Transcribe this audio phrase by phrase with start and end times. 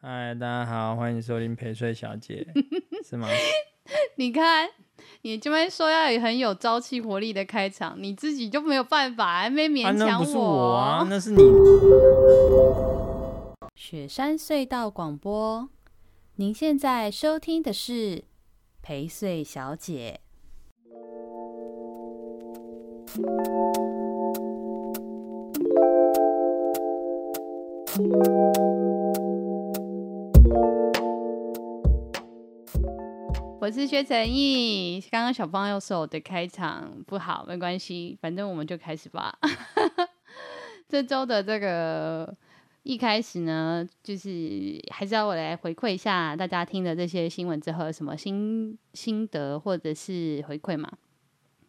[0.00, 2.46] 嗨，大家好，欢迎收听陪睡小姐，
[3.04, 3.26] 是吗？
[4.14, 4.68] 你看，
[5.22, 10.04] 你这边说要有很有朝气活力的开场，你自己就没有办法，还没勉强我。
[10.04, 11.42] 啊、那不是我啊，那是你。
[13.74, 15.68] 雪山隧道广播，
[16.36, 18.22] 您现在收听的是
[18.80, 20.20] 陪睡小姐。
[33.60, 39.36] 我是薛成义，刚刚小芳又说我的开场不好，没关系，反正我们就开始吧。
[40.88, 42.32] 这周的这个
[42.84, 50.90] 一开始呢，就是还是要我来回馈一下大家听的这些新闻之后什么心心得或者是回馈嘛。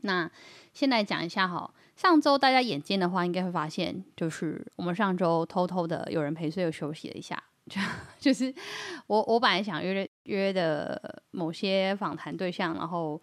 [0.02, 0.30] 那
[0.74, 7.44] 先来讲一下哈，上周大家眼尖的话，应该会发现，就是我们上周偷偷的有人陪睡又休息了一下。
[7.68, 7.80] 就
[8.20, 8.52] 就是
[9.06, 13.22] 我我本来想约约的某些访谈对象，然后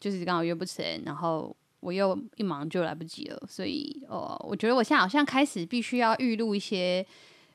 [0.00, 7.04] 就是刚好约不成，然后我又一忙就来不及了，所以呃，我觉得我现在好像开始必须要预录一些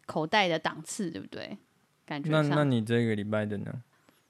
[0.06, 1.58] 口袋的档次，对不对？
[2.06, 3.72] 感觉那那你这个礼拜的呢？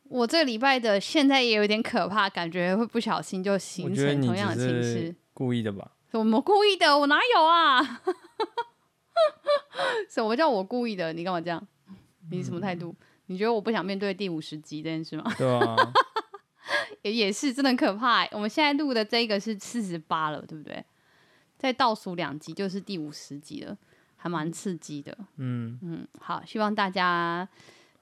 [0.09, 5.91] 我这个礼拜的现在也有点可怕，感觉会不小心就形成同样的情绪，故意的吧？
[6.11, 7.00] 什么故意的？
[7.00, 7.81] 我哪有啊？
[10.09, 11.11] 什么叫我故意的？
[11.14, 11.67] 你干嘛这样？
[12.30, 12.94] 你什么态度？
[13.34, 15.23] 你觉得我不想面对第五十集这件事吗？
[15.36, 15.76] 对啊，
[17.02, 18.25] 也也是真的很可怕。
[18.31, 20.86] 我们现在录的这个是四十八了，对不对？
[21.58, 23.75] 再倒数两集就是第五十集了，
[24.16, 25.17] 还蛮刺激的。
[25.38, 27.48] 嗯嗯，好，希望大家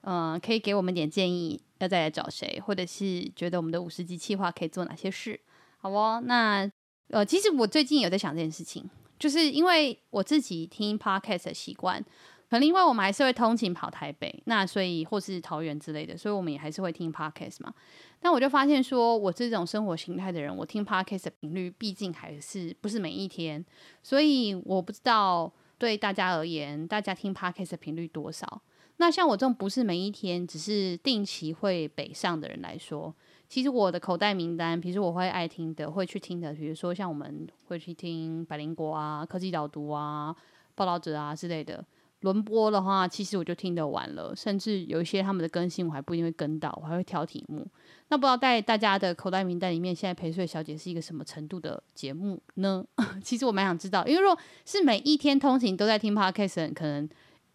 [0.02, 5.40] 嗯、呃、可以给我们点建议，要再来找谁，或者是觉得我们的五十集计划可以做哪些事？
[5.78, 6.70] 好哦，那
[7.08, 12.04] 呃，其实我最近有在想这件事情，就是因为我自己听 podcast 的习惯。
[12.52, 17.72] 可能因为我们还是会通勤跑台北，那所以或是桃园之类的，所以我们也还是会听 podcast 嘛。
[18.20, 23.64] 但我就发现说，我这种生活形态的人，我听 podcast 的频率毕竟还是不是每一天，
[24.02, 28.60] 所以我不知道对大家而言，大家听 podcast 的频率多少。
[28.98, 33.14] 那像我这种不是每一天，只是定期会北上的人来说，
[33.48, 40.36] 其实我的口袋名单，比如我会爱听的，会去听的，比如说像我们会去听百灵果啊、科技导读啊、
[40.74, 41.82] 报道者啊之类的。
[42.22, 47.64] 轮播的话，其实我就听得完了，甚至有一些他们的更新，我还不一定会跟到，我还会挑题目。
[48.08, 52.84] 那不知道在大家的口袋名单里面，现在陪睡小姐是一个什么程度的节目呢？
[53.22, 57.08] 其实我蛮想知道，因为如果是每一天通勤都在听 Podcast，可能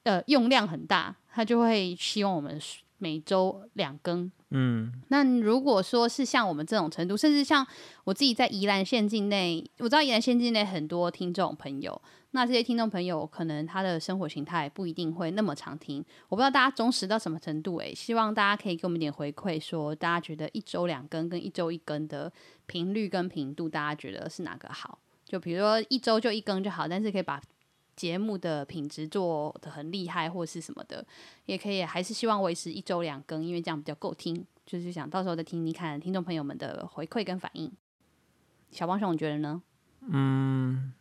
[0.03, 2.59] 呃用量很大，他就会希望我们
[2.97, 4.31] 每周两更。
[4.49, 7.67] 嗯，那如果说是像我们这种程度，甚至像
[8.05, 12.01] 我自己在宜兰县境内，我知道宜兰县境内很多听众朋友。
[12.31, 22.31] 那这些听众朋友，可能他的生活形态不一定会那么常听，我不知道大家忠实到什么程度诶，希望大家可以给我们点回馈，说大家觉得一周两更跟一周一更的
[22.67, 24.99] 频率跟频度，大家觉得是哪个好？
[25.25, 27.41] 就比如说一周就一更就好，但是可以把
[27.97, 31.05] 节目的品质做的很厉害或是什么的，
[31.47, 34.45] 也可以还是希望维持一周两更，因为这样比较够听。
[34.65, 37.69] 就是想到时候再听听看听众朋友们的回馈跟反应。
[38.71, 39.61] 小帮手，你觉得呢？
[40.09, 40.93] 嗯，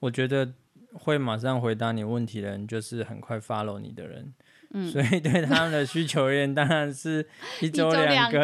[0.00, 0.54] 我觉得。
[1.00, 4.32] 会马上回答你问题的人，就是很快 follow 你的人，
[4.70, 7.28] 嗯，所以对他们的需求而言，当然是
[7.60, 8.40] 一周两更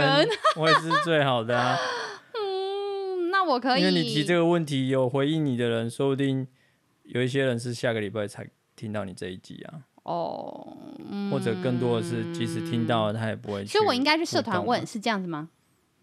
[0.56, 1.78] 我也 是最好的啊。
[2.36, 6.46] 嗯，那我可以，因为你提这个问题有回应你的人，说不定
[7.04, 9.80] 有一些人是下个礼拜才听到你这一集啊。
[10.04, 10.76] 哦，
[11.10, 13.64] 嗯，或者更多的是，即使听到了，他也不会。
[13.66, 15.48] 所以我应该去社团问，是这样子吗？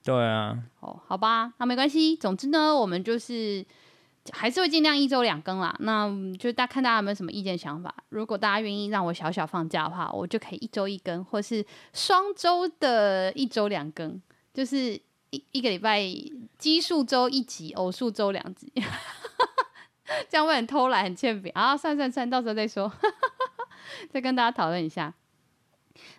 [0.04, 0.58] 对啊。
[0.80, 2.16] 哦，好吧，那没关系。
[2.16, 3.66] 总之呢，我们就是。
[4.34, 6.08] 还是会尽量一周两更啦，那
[6.38, 7.92] 就大看大家有没有什么意见想法。
[8.10, 14.22] 如果大家愿意让我小小放假的话，我就可以一周一更，或是双周的一周两更，
[14.54, 14.94] 就是
[15.32, 16.04] 一一个礼拜
[16.60, 18.72] 奇数周一集，偶数周两集，
[20.30, 21.76] 这样会很偷懒很欠扁啊！
[21.78, 22.92] 算算算，到时候再说，
[24.10, 25.14] 再跟大家讨论一下。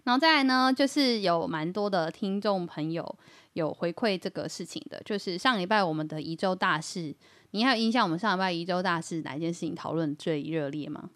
[0.05, 3.19] 然后再来呢，就是有蛮多的听众朋友
[3.55, 7.15] 有回馈这个事情的，就是上礼拜我们的宜州大事。
[7.53, 11.11] 你还有印象我们上礼拜宜州大事哪一件事情讨论最热烈吗？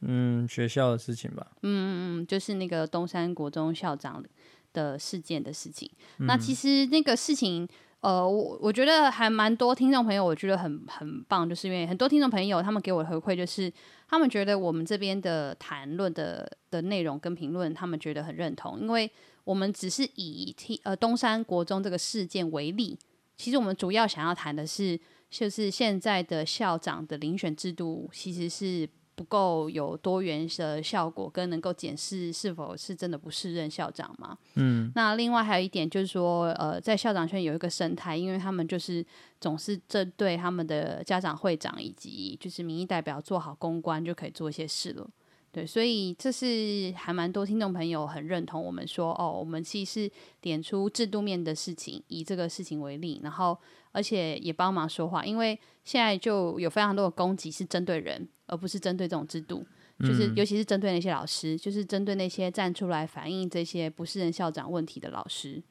[0.00, 1.46] 嗯，学校的事情吧。
[1.62, 1.92] 嗯嗯
[2.22, 4.24] 嗯，就是那个东山国中校长
[4.72, 5.90] 的事件的事情。
[6.18, 7.68] 嗯、那其实那个事情，
[8.02, 13.72] 呃，我我觉得还蛮多听众朋友，我觉得很很棒，就是因为很多听众朋友他们给我的回馈，就是
[14.08, 19.10] 他们觉得我们这边的谈论的的内容跟评论，他们觉得很认同，因为
[19.44, 22.98] 我们只是以听呃东山国中这个事件为例，
[23.36, 25.00] 其实我们主要想要谈的是。
[25.32, 28.86] 就是现在的校长的遴选制度其实是
[29.22, 34.36] 不够有多元的效果，跟能够检视是否是真的不适任校长嘛。
[34.54, 39.04] 嗯，那另外还有一点就是说，呃，在校长圈有一个生态，因为他们就是
[39.40, 45.08] 总是针对他们的家长会长以及就是民意代表做好公关，就可以做一些事了。
[45.52, 50.10] 对，所以这是还蛮多听众朋友很认同我们说，哦，我们其实是
[50.40, 53.58] 点出制度面的事情，以这个事情为例，然后
[53.92, 59.62] 而且也帮忙说话，因为现在就有非常多的攻击是针对人，而不是针对这种制度，
[60.00, 65.62] 就是尤其是针对那些老师，就是针对那些站出来反映这些不是人校长问题的老师。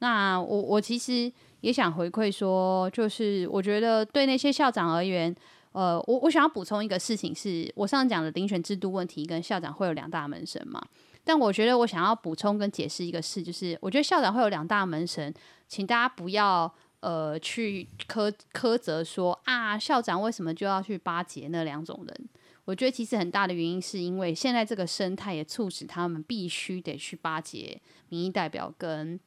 [0.00, 1.32] 那我我其实
[1.62, 5.34] 也想回馈说，就是我觉得对那些校长而言。
[5.72, 10.80] 呃，我我想要补充一个事情是，我上次讲的遴选制度问题跟校长会有两大门神嘛。
[11.22, 15.32] 但我觉得我想要补充跟解释一个事，就是我觉得校长会有两大门神，
[15.68, 22.28] 请大家不要呃去苛苛责说啊，校长为什么就要去巴结那两种人？
[22.64, 29.18] 我觉得其实很大的原因是因为现在这个生态也促使他们必须得去巴结民意代表跟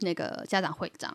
[0.00, 1.14] 那个家长会长。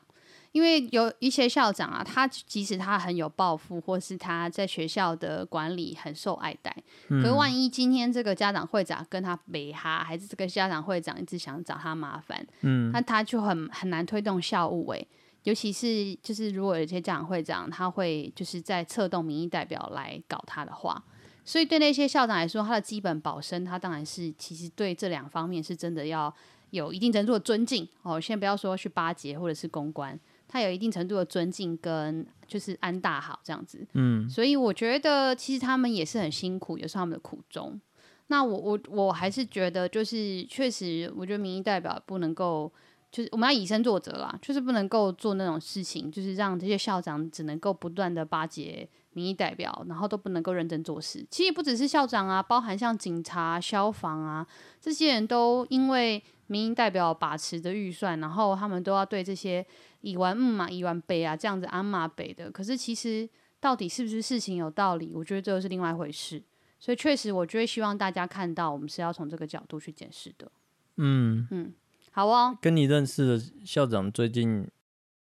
[0.51, 6.75] 因为有一些校长啊，他即使他很有抱负，或是他在学校的管理很受爱戴，
[7.09, 15.07] 嗯、可是万一今天这个家长会长跟他没哈，还是这个家长会长一直想找他麻烦，嗯，那他就很很难推动校务诶。
[15.43, 21.01] 尤其是就是如果有些家长会长他会就是在策动民意代表来搞他的话，
[21.45, 26.33] 所以对那些校长来说，他的基本保身，他当然是其实对这两方面是真的要
[26.71, 28.19] 有一定程度的尊敬哦。
[28.19, 30.19] 先不要说去巴结或者是公关。
[30.47, 37.79] 他有一定程度的尊敬跟就是安大好这样子，嗯，所以我觉得其实他们也是很辛苦，也是他们的苦衷。
[38.27, 42.71] 那我我我还是觉得就是确实，我觉得民意代表不能够
[43.11, 51.25] 就是我们要以身作则啦，就是不能够做那种事情，就是让这些校长只能够不断的巴结民意代表，然后都不能够认真做事。
[51.31, 54.45] 其实不只是校长啊，包含像警察、消防啊
[54.81, 59.65] 这些人都因为民营代表把持的预算，然后他们都要对这些。
[60.01, 62.51] 以完嗯嘛，以完北啊，这样子安马北的。
[62.51, 63.27] 可是其实
[63.59, 65.11] 到底是不是事情有道理？
[65.13, 66.41] 我觉得这是另外一回事。
[66.79, 70.49] 所以确实，我觉得希望大家看到，我们是要从这个角度去检视的。
[70.97, 71.73] 嗯嗯，
[72.11, 72.55] 好哦。
[72.61, 74.69] 跟你认识的校长最近，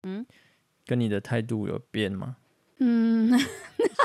[0.03, 0.25] 嗯，
[0.85, 2.37] 跟你的态度有变吗？
[2.79, 3.31] 嗯，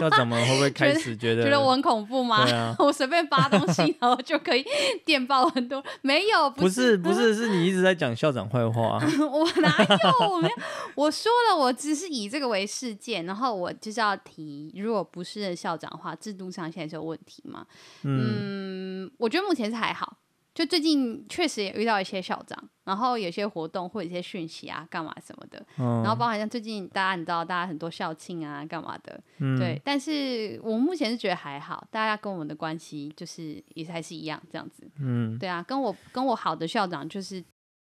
[0.01, 2.39] 校长们会不会开始 觉得觉得我很恐怖吗？
[2.51, 4.65] 啊、 我随便发东西，然后就可以
[5.05, 5.85] 电报很多？
[6.01, 8.99] 没有，不是，不是，是，你一直在讲校长坏话。
[9.31, 10.29] 我哪有？
[10.33, 10.55] 我没有。
[10.95, 17.67] 我说了，我只是以这个为事件，然后我就是要提，如果不是校长的话，制度上现在是有问题吗？
[18.05, 20.17] 嗯，嗯，我觉得目前是还好。
[20.55, 29.81] 就最近确实也遇到一些校长，然后有些活动或者一些讯息啊，干嘛什么的，嗯、然后包含像最近大家你知道，大家很多校庆啊，干嘛的，嗯、对。
[29.83, 37.43] 但是我目前是觉得还好，大家跟我们的关系就是也还是一样这样子，嗯，对啊，跟我跟我好的校长就是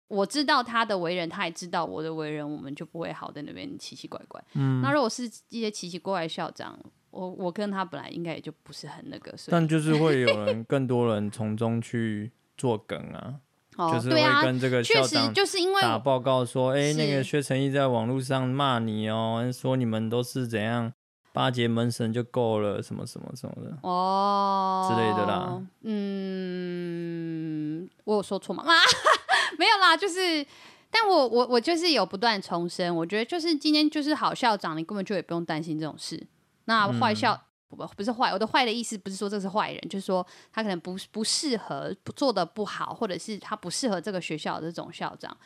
[0.06, 4.40] 我知道他的为人，他也知道我的为人，我们就不会好在那边奇奇怪怪。
[4.52, 6.78] 嗯，那如果是一些奇奇怪怪的校长，
[7.10, 12.30] 我我跟他本来应该也就不是很那个，所以但就是会有人更多人从中去。
[12.56, 13.34] 做梗啊，
[13.76, 20.92] 哦、就是会跟这个校长就是因为打报告说，哎、欸，那个薛成义在网络上骂你哦，说你们都是怎样
[21.32, 25.60] 巴结门神就够了，什么什么什么的哦之类的啦。
[25.82, 28.62] 嗯，我有说错吗？
[29.58, 30.46] 没有啦，就是，
[30.90, 36.26] 但我我我就是有不断重申，我觉得就是今天就是好校长，你根本就也不用担心这种事。
[36.66, 37.34] 那坏校。
[37.34, 45.36] 嗯不不是坏，我的坏的意思不是说这是坏人，就是说他可能不不适合，做的不好，或者是他不适合这个学校的这种校长，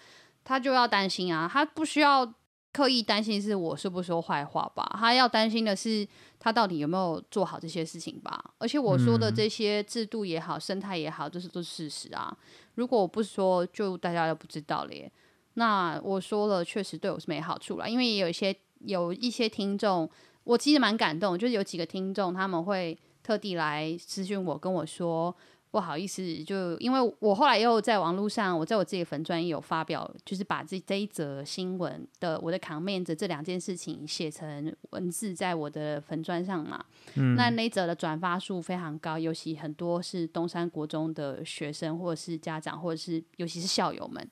[0.44, 2.34] 他就要担心啊，他不需要
[2.70, 6.06] 刻意担心是我说不说坏话吧，他要担心的是
[6.38, 8.52] 他到底有没有做好这些事情吧。
[8.58, 12.37] 而且我说的这些制度也好，生态也好，这是都是事实啊。
[12.75, 15.10] 如果我不说，就大家都不知道了耶。
[15.54, 20.08] 那我说了，确实对我是没好处了，因为也有一些有一些听众。
[20.48, 25.34] 我其实蛮感动，就是有几个听众他们会特地来咨询我，跟我说
[25.70, 36.82] 不好意思，就因为我后来又在网络上，我在我自己的粉专也有发表，就是把这这一则新闻的我的 comment 这两件事情写成文字在我的粉专上嘛。
[37.16, 37.36] 嗯。
[37.36, 44.26] 那那一则的转发数非常高，尤其很多是东山国中的学生，或者是家长，或者是尤其是校友们。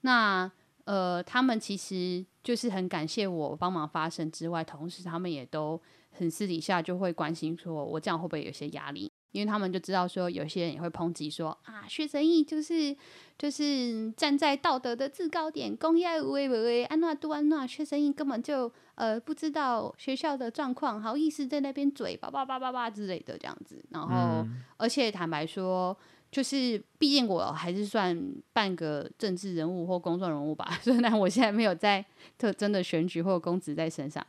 [0.00, 0.50] 那
[0.84, 9.10] 呃，他们其实就是很感谢我帮忙发声之外，同时他们也都很私底下就会关心说，我这样会不会有些压力？
[9.32, 12.94] 因为他们就知道说，有些人也会抨击说啊，薛神义就是
[13.38, 23.82] 就是站在道德的制高点，公业无为不为，安娜杜安娜，薛神义根本就呃不知道学校的状况，好意思在那边嘴叭叭叭叭叭之类的这样子。
[23.88, 25.96] 然后，嗯、而且坦白说，
[26.32, 28.20] 就是毕竟我还是算
[28.52, 32.04] 半个政治人物或公众人物吧， 虽然我现在没有在
[32.38, 34.26] 特真的选举或公职在身上。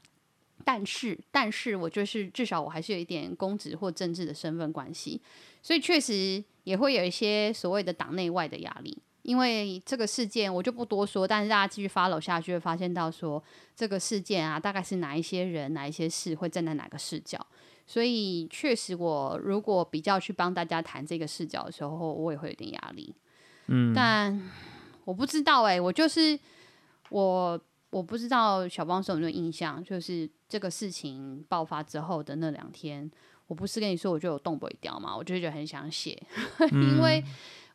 [0.65, 5.19] 但是，但是我就是至少我还是有一点公职或政治的身份关系，
[5.62, 8.98] 所以确实也会有一些所谓的党内外的压力。
[9.24, 13.41] 因为这个事件我就不多说，但是大家继续 follow 下去，会发现到说
[13.75, 17.45] 这个事件啊，大概是哪一些人、哪一些事会站在哪个视角。
[17.85, 23.15] 所以确实，我如果比较去帮大家谈这个视角的时候，我也会有点压力。
[23.67, 24.51] 嗯，但
[25.05, 26.39] 我不知道哎、欸，我就是
[27.09, 27.59] 我。
[27.93, 33.07] 我不知道小帮手有没有印象，就是这个事情爆发之后的那两天，
[33.45, 36.19] 我不是跟你说我就有动不掉嘛，我就觉得很想写，
[36.73, 37.23] 因为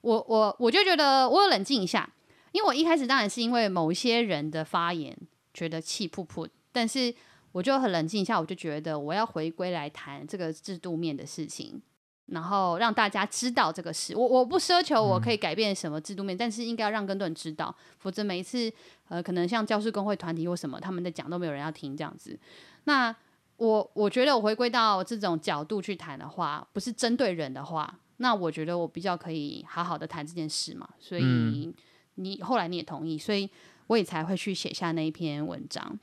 [0.00, 2.12] 我我我就觉得我有冷静一下，
[2.50, 5.16] 因为我一开始当然是因为某一些人的发言
[5.54, 7.14] 觉得气噗噗，但是
[7.52, 11.81] 我就很冷静一下，我就觉得我要回归来谈这个制度面的事情。
[12.26, 18.71] 然后让大家知道这个事，我我不奢求我可以改变什么制度面，嗯、但是应该要让更多人知道，否则每一次
[19.09, 22.38] 呃，可能像教师工会团体或什么，他们在讲都没有人要听这样子。
[22.85, 23.17] 那
[23.57, 30.87] 我我觉得我回归到这种角度去谈的话，不是针对人的话，那我觉得我比较可以好好的谈这件事嘛。
[30.99, 33.49] 所以你、嗯、后来你也同意，所以
[33.87, 35.99] 我也才会去写下那一篇文章，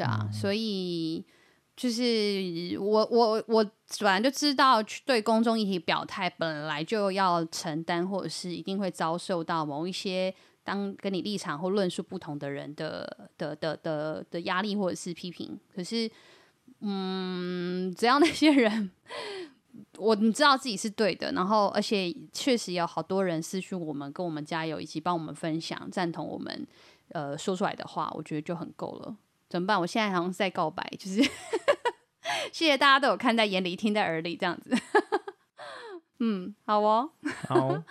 [0.00, 1.24] 对啊，嗯、所以。
[1.76, 3.64] 就是我我我
[4.00, 15.58] 本来就知道，对公众议题表态本来就要承担，或者是一定会遭受到某一些当跟你立场或论述不同的人的的的的的压力或者是批评。
[15.74, 16.10] 可是，
[16.80, 18.90] 嗯，只要那些人
[19.96, 26.66] 我你知道自己是对的，然后而且确实有好多人私讯我们，跟我们加油，以及帮我们分享，赞同我们
[27.12, 29.16] 呃说出来的话，我觉得就很够了。
[29.50, 29.78] 怎么办？
[29.78, 31.20] 我现在好像是在告白，就是
[32.52, 34.70] 谢谢大家都有看在眼里，听在耳里，这样子。
[36.20, 37.10] 嗯，好哦。
[37.48, 37.82] 好，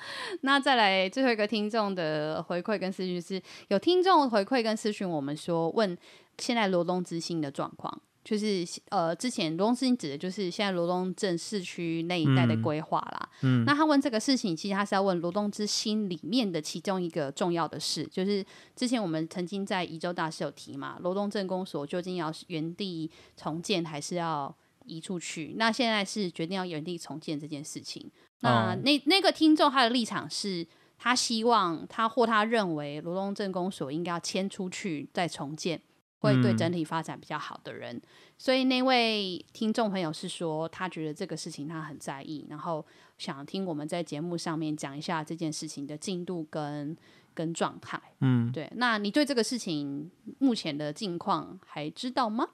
[0.42, 5.98] 那再来最后一个听众的回馈跟私讯是，有听众回馈跟私讯我们说，问
[6.38, 8.01] 现在罗东之星的状况。
[8.30, 13.30] 就是呃，之前罗东之星指的就是现在罗东镇市区那一带的规划啦。
[13.42, 18.46] 嗯，那他问这个事情，其实他是要问罗东之星里面的其中一个重要的事，就是
[18.76, 24.56] 之前我们曾经在宜州大师有提嘛，罗东镇公所究竟要原地重建还是要
[24.86, 25.56] 移出去？
[25.58, 28.12] 那现在是决定要原地重建这件事情。
[28.42, 30.68] 那那那个听众他的立场是，
[31.00, 35.82] 他希望他或他认为罗东镇公所应该要迁出去再重建。
[36.20, 38.02] 会对整体发展比较好的人，嗯、
[38.38, 42.86] 所以那位听众朋友是说，他觉得这个事情他很在意，然后
[43.18, 46.96] 想听我们在节目上面讲一下这件事情的进度跟
[47.34, 48.00] 跟状态。
[48.20, 48.70] 嗯，对。
[48.76, 52.50] 那你对这个事情目前的近况还知道吗？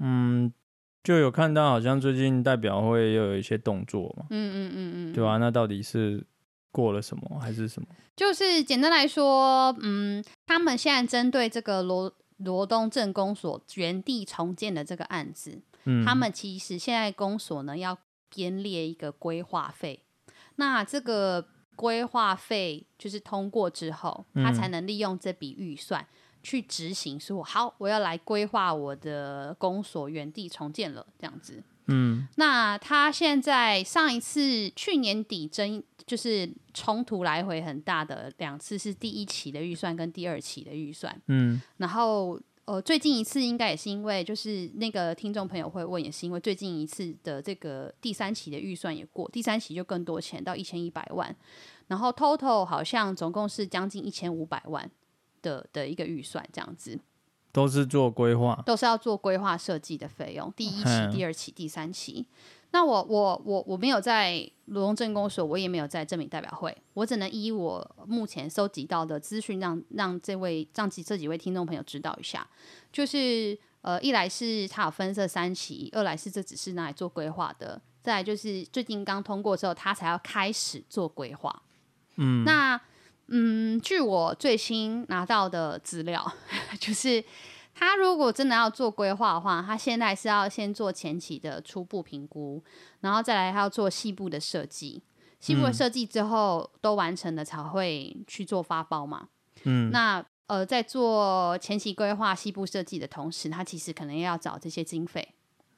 [0.00, 0.52] 嗯，
[1.02, 4.26] 就有看到好像最近代表会又有一些动作嘛。
[4.28, 5.36] 嗯嗯嗯嗯，对吧、啊？
[5.38, 6.22] 那到底是
[6.70, 7.88] 过了什么还是什么？
[8.14, 12.12] 就是简单来说，嗯，他们现在针对这个罗。
[12.38, 20.02] 罗东镇公所原地重建的这个案子，嗯，他们其实现在公所呢要编列一个规划费，
[20.56, 26.06] 那这个规划费就是通过之后，他才能利用这笔预算
[26.42, 31.62] 去执行说，说好，我要来规划我的公所原地重建了，这样子。
[31.88, 51.34] 嗯，那他现在上一次去年底争就是冲突来回很大的两次是第一期的预算跟第二期的预算，嗯，然后呃最近一次应该也是因为就是那个听众朋友会问，也是因为最近一次的这个第三期的预算也过，第三期就更多钱到一千一百万，
[51.86, 54.90] 然后 total 好像总共是将近一千五百万
[55.40, 56.98] 的的一个预算这样子。
[57.58, 60.52] 都是做规划，都是要做规划设计的费用。
[60.56, 62.24] 第一期、第二期、第三期。
[62.70, 72.46] 那我我我我没有在罗东镇公所，我也没有在证明代表会，我只能依我目前收集到的资讯，让让这位让几这几位听众朋友知道一下。
[72.92, 81.62] 就是呃，一来是他有分这三期，二来是这只是拿来做规划的，再来就是最近刚通过之后，他才要开始做规划。
[82.18, 82.80] 嗯，那。
[83.28, 86.32] 嗯，据我最新拿到的资料，
[86.80, 87.22] 就是
[87.74, 92.62] 他如果真的要做规划的话，他现在是要先做前期的初步评估，
[93.00, 95.02] 然后再来他要做细部的设计，
[95.40, 99.28] 细部的设计之后都完成了才会去做发包嘛。
[99.64, 105.34] 嗯，那呃，在做前期规划、细部设计的同时，他其实可能要找这些经费，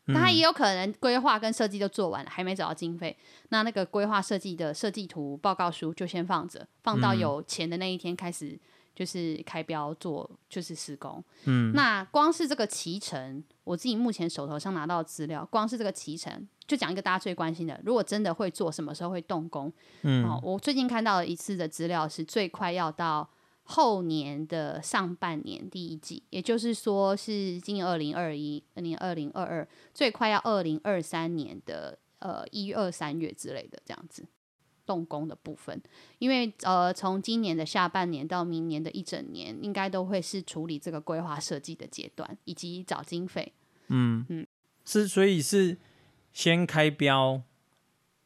[0.06, 3.16] 那他也有可能规划跟设计都做完了，还没找到经费，
[3.50, 8.58] 那那个规划设计的设计图报告书就先放着，放到有钱的那一天开始
[8.94, 11.22] 就是开标做就是施工。
[11.44, 19.72] 嗯，那光是这个骑程，我自己目前手头上拿到资料，光是这个骑程，就讲一个大家最关心的，如果真的会做，什么时候会动工？
[20.02, 23.28] 嗯，哦，我最近看到的一次的资料是最快要到。
[23.70, 34.26] 后年的上半年第一季，也就是说是今年二零二一、年二零二二，最快要二零二三年的呃一二三月之类的这样子
[34.84, 35.80] 动工的部分，
[36.18, 43.52] 因为呃从今年的下半年到明年的一整年，应该都会是处理这个规划设计的阶段以及找经费。
[43.86, 44.46] 嗯嗯，
[44.84, 45.78] 是所以是
[46.32, 47.40] 先开标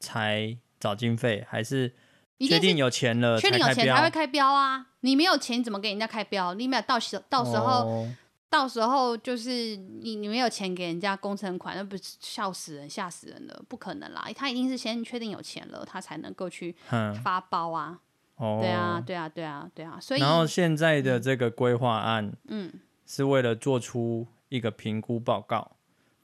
[0.00, 1.92] 才找经费，还是？
[2.40, 4.86] 确定有钱了，确定有钱才会开标啊！
[5.00, 6.54] 你没有钱，你怎么给人家开标？
[6.54, 8.14] 你没有到时到时候，哦、
[8.50, 13.62] 到时候就是你你没有钱给人家工程款，那不是笑死人、吓死人了？
[13.68, 14.26] 不可能啦！
[14.34, 16.74] 他一定是先确定有钱了，他才能够去
[17.22, 18.00] 发包啊！
[18.36, 19.96] 哦，对啊，对啊，对啊，对啊！
[20.00, 22.72] 所以，然后现在的这个规划案，嗯，
[23.06, 25.76] 是为了做出一个评估报告，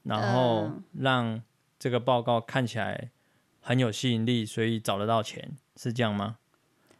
[0.03, 1.41] 嗯、然后让
[1.79, 3.11] 这个报告看起来
[3.61, 5.55] 很有吸引力，所以找得到钱。
[5.77, 6.37] 是这样吗？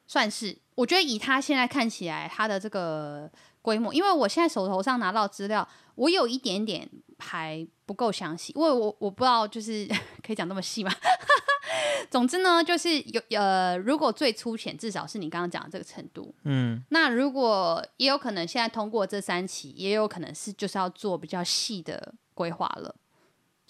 [0.07, 3.29] 算是，我觉得以他现在看起来，他的这个
[3.61, 6.89] 规模，因为我现在手头上拿到资料，我有一点点
[7.19, 9.87] 还不够详细，因为我我不知道，就是
[10.25, 10.91] 可以讲那么细吗？
[12.09, 22.95] 总之呢，就是有呃，如果最粗浅，至少是你刚刚讲的这个程度，嗯，那如果也有可能现在通过这三期，也有可能是就是要做比较细的规划了。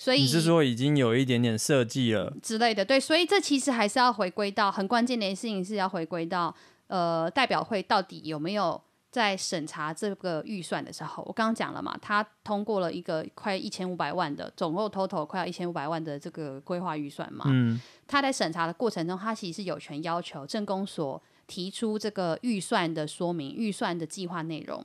[0.02, 2.34] 所以你是说已经有一点点设计了？
[2.42, 6.52] 之类的，对，所以这其实还是要回归到很关键的事情，是要回归到
[6.88, 8.82] 呃代表会到底有没有
[9.12, 24.84] 在审查这个预算的时候，我刚刚讲了嘛，他通过了一个快一千五百万的总共 total 快要一千五百万的这个规划预算嘛，嗯，他在审查的过程中，他其实是有权要求政工所提出这个预算的说明、预算的计划内容，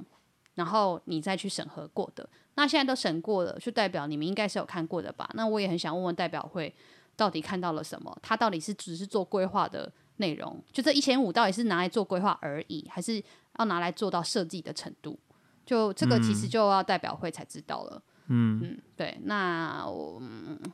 [0.57, 2.29] 然后你再去审核过的。
[2.57, 5.31] 那现在都审过了，就代表你们应该是有看过的吧？
[5.35, 6.75] 那我也很想问问代表会，
[7.15, 8.19] 到底看到了什么？
[8.23, 13.23] 他到底是只是做规划的内容，就这一千五到底是拿来做规划而已，还是
[13.59, 15.19] 要拿来做到设计的程度？
[15.67, 18.03] 就这个其实就要代表会才知道了。
[18.29, 19.19] 嗯嗯，对。
[19.25, 20.23] 那我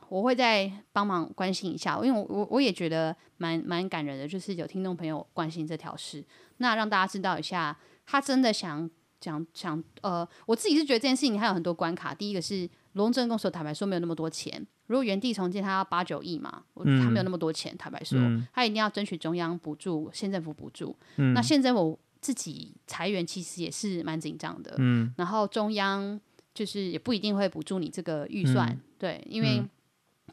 [0.07, 6.23] 我会再帮忙关心一下，因为我我我也觉得蛮蛮感人的，就是有听众朋友关心这条事，
[6.57, 8.89] 那让大家知道一下，他真的想。
[9.23, 12.13] 想想呃，我自己是觉得这件事情还有很多关卡。
[12.13, 17.75] 第一个是罗东镇公所坦白说没有那么多钱，如果原地重建，他要八九亿嘛，嗯、他没有那么多钱。
[17.77, 20.95] 坦白说，嗯、他一定要争取中央补助、县政府补助。
[21.15, 24.75] 嗯、那县政府自己裁员其实也是蛮紧张的。
[24.79, 26.19] 嗯、然后中央
[26.53, 29.63] 就是也不一定会补助你这个预算，嗯、对，因为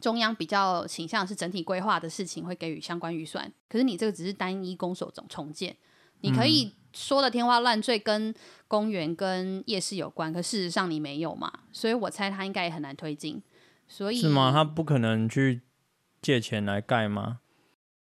[0.01, 5.75] 中央比较倾向是整体规划的事情会给予相关预算，可是你这个只是单一攻守总重建，
[6.19, 6.73] 你可以。
[6.93, 8.33] 说的天花乱坠，跟
[8.67, 13.41] 公园跟夜市有关，可事实上你没有嘛，所以我猜他应该也很难推进。
[13.87, 14.51] 所以是吗？
[14.53, 15.61] 他不可能去
[16.21, 17.39] 借钱来盖吗？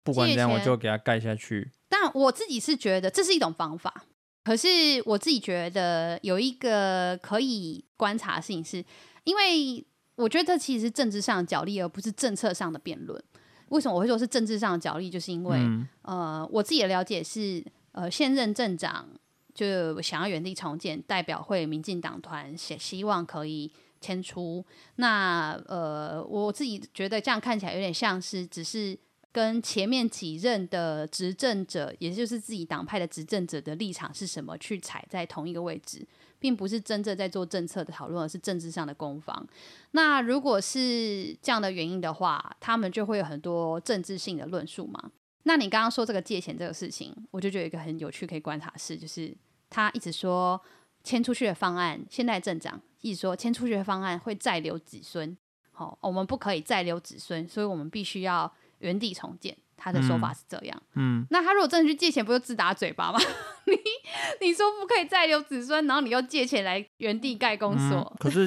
[0.02, 1.70] 不管怎样，我就给他盖下去。
[1.88, 4.04] 但我自己是觉得这是一种方法，
[4.44, 4.68] 可是
[5.06, 8.84] 我自己觉得有一个可以观察的事情是，
[9.24, 13.22] 因为我觉得这其实是政治上的角力，而不是政策上的辩论。
[13.68, 15.08] 为什么我会说是政治上的角力？
[15.08, 17.64] 就是因为，嗯、呃，我自己的了解是。
[17.98, 19.08] 呃，现任镇长
[19.52, 23.68] 就想要原地重建，代表会民进党团希希望可以
[24.00, 24.64] 迁出。
[24.96, 28.96] 那呃，我自己觉得这样看起来有点像是只是
[29.32, 36.06] 跟前面几任的执政者，也就是自己党派的执政者的立场是什么去踩在同一个位置，
[36.38, 39.44] 并不是真正在做政策的讨论，而是政治上的攻防。
[39.90, 45.10] 那如果是这样的原因的话，他们就会有很多政治性的论述嘛。
[45.48, 49.34] 那你刚刚说这个借钱这个事情，我就觉得有一个很有趣可以观察是，就是
[49.70, 50.60] 他一直说
[51.02, 55.34] 迁出去的方案，现在镇长一直说迁出去的方案会再留子孙，
[55.72, 59.56] 好，我们不可以再留子孙，所以我们必须要原地重建。
[59.80, 63.18] 他的说法是这样，嗯，嗯，那他如果真的去借钱，不就自打嘴巴吗？
[63.64, 68.46] 你你说不可以再留子孙，然后你又借钱来原地盖公所，嗯，可是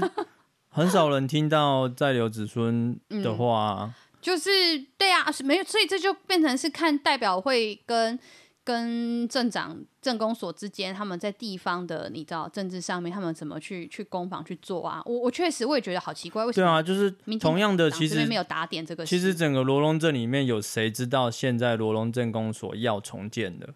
[0.69, 3.89] 很少人听到再留子孙的 话。
[3.89, 8.17] 嗯就是对啊，是没有，所以这就变成是看代表会跟
[8.63, 15.01] 跟镇长、镇公所之间，他们在地方的你知道政治上面，他们怎么去去攻防去做啊？
[15.05, 16.67] 我我确实我也觉得好奇怪，为什么？
[16.67, 19.05] 对啊，就是同样的，其实没有打点这个。
[19.05, 23.73] 其实整个罗龙镇里面有谁知道现在罗龙镇公所要重建的？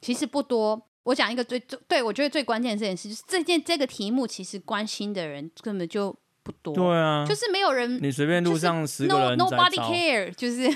[0.00, 0.82] 其实不多。
[1.04, 6.74] 我讲一个最最对我觉得最关键的这件事，就是这件这个题目，其实关心的人根本就不多。
[6.74, 10.68] 对啊，就是没有人，你随便路上十个人 no, nobody care，就是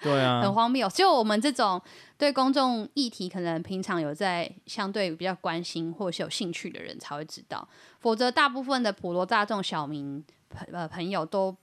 [0.00, 0.88] 对啊，很荒谬。
[0.88, 1.80] 就我们这种
[2.18, 7.66] 对公众议题可能平常有在相对比较关心或是有兴趣的人才会知道，
[8.00, 11.56] 否则大部分的普罗大众小民朋呃朋友都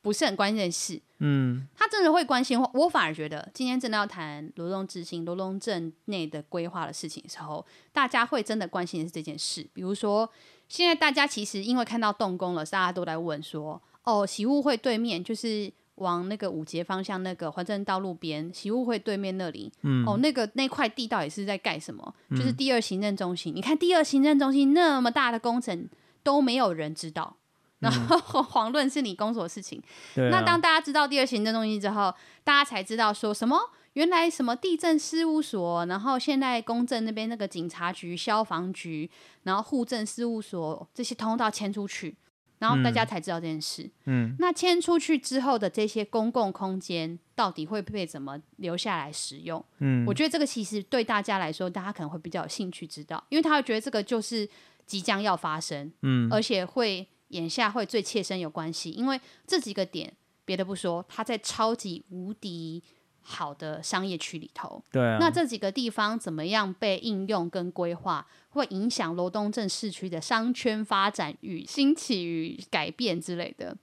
[0.00, 1.00] 不是很关心的事。
[1.20, 9.66] 嗯，他真的会关心，我反而觉得今天真的要谈罗东之星、罗东镇内的规划的事情的时候，大家会真的关心的是这件事。
[9.72, 10.30] 比如说，
[10.68, 22.14] 现在大家其实因为看到动工了，大家都在问说：“哦，喜雾会对面就是往那个五节方向那个环镇道路边，喜雾会对面那里，嗯，哦，那个那块地到底是在盖什么？
[22.30, 23.54] 就是第二行政中心。
[23.54, 25.88] 嗯，你看第二行政中心那么大的工程
[26.22, 27.36] 都没有人知道。”
[27.80, 29.80] 然后 遑论是你工作的事情，
[30.16, 33.56] 嗯、那当大家知道第二行政中心之后，大家才知道说什么
[33.98, 39.10] 原来什么地震事务所，然后现在公证那边那个警察局、消防局，
[39.42, 42.16] 然后户政事务所这些通道迁出去，
[42.60, 43.90] 然后大家才知道这件事。
[44.04, 49.64] 嗯，那迁出去之后的这些公共空间到底会被怎么留下来使用？
[49.80, 54.48] 嗯，我觉得这个其实对大家来说，大家可能会比较有兴趣知道，因为他会觉得这个就是
[54.86, 57.08] 即将要发生，嗯，而且会。
[57.32, 60.10] 眼下会最切身有关系，因为这几个点，
[60.46, 62.82] 别的不说，它在超级无敌
[63.28, 64.82] 好的商业区里头。
[64.90, 65.18] 对啊。
[65.20, 73.76] 那这几个地方怎么样被应用跟规划，会影响罗东镇市区的商圈发展与兴起与改变之类的。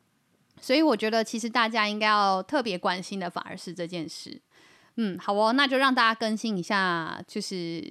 [0.60, 4.42] 所以我觉得，其实大家应该要特别关心的，反而是这件事。
[4.96, 7.84] 嗯，好哦，那就让大家更新一下，就是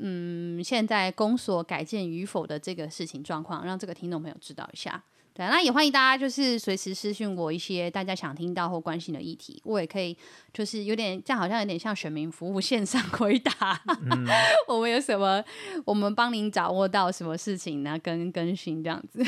[0.00, 5.02] 嗯，现在公所改建与否的这个事情状况，让这个听众朋友知道一下。
[5.38, 10.18] 对，那也欢迎大家就是随时私讯我一些大家想听到或关心的议题，我也可以
[10.52, 13.80] 就是有点这样，好像有点像选民服务线上回答。
[14.10, 14.26] 嗯、
[14.66, 15.40] 我们有什么，
[15.84, 17.96] 我们帮您掌握到什么事情呢？
[18.00, 19.22] 跟更新这样子。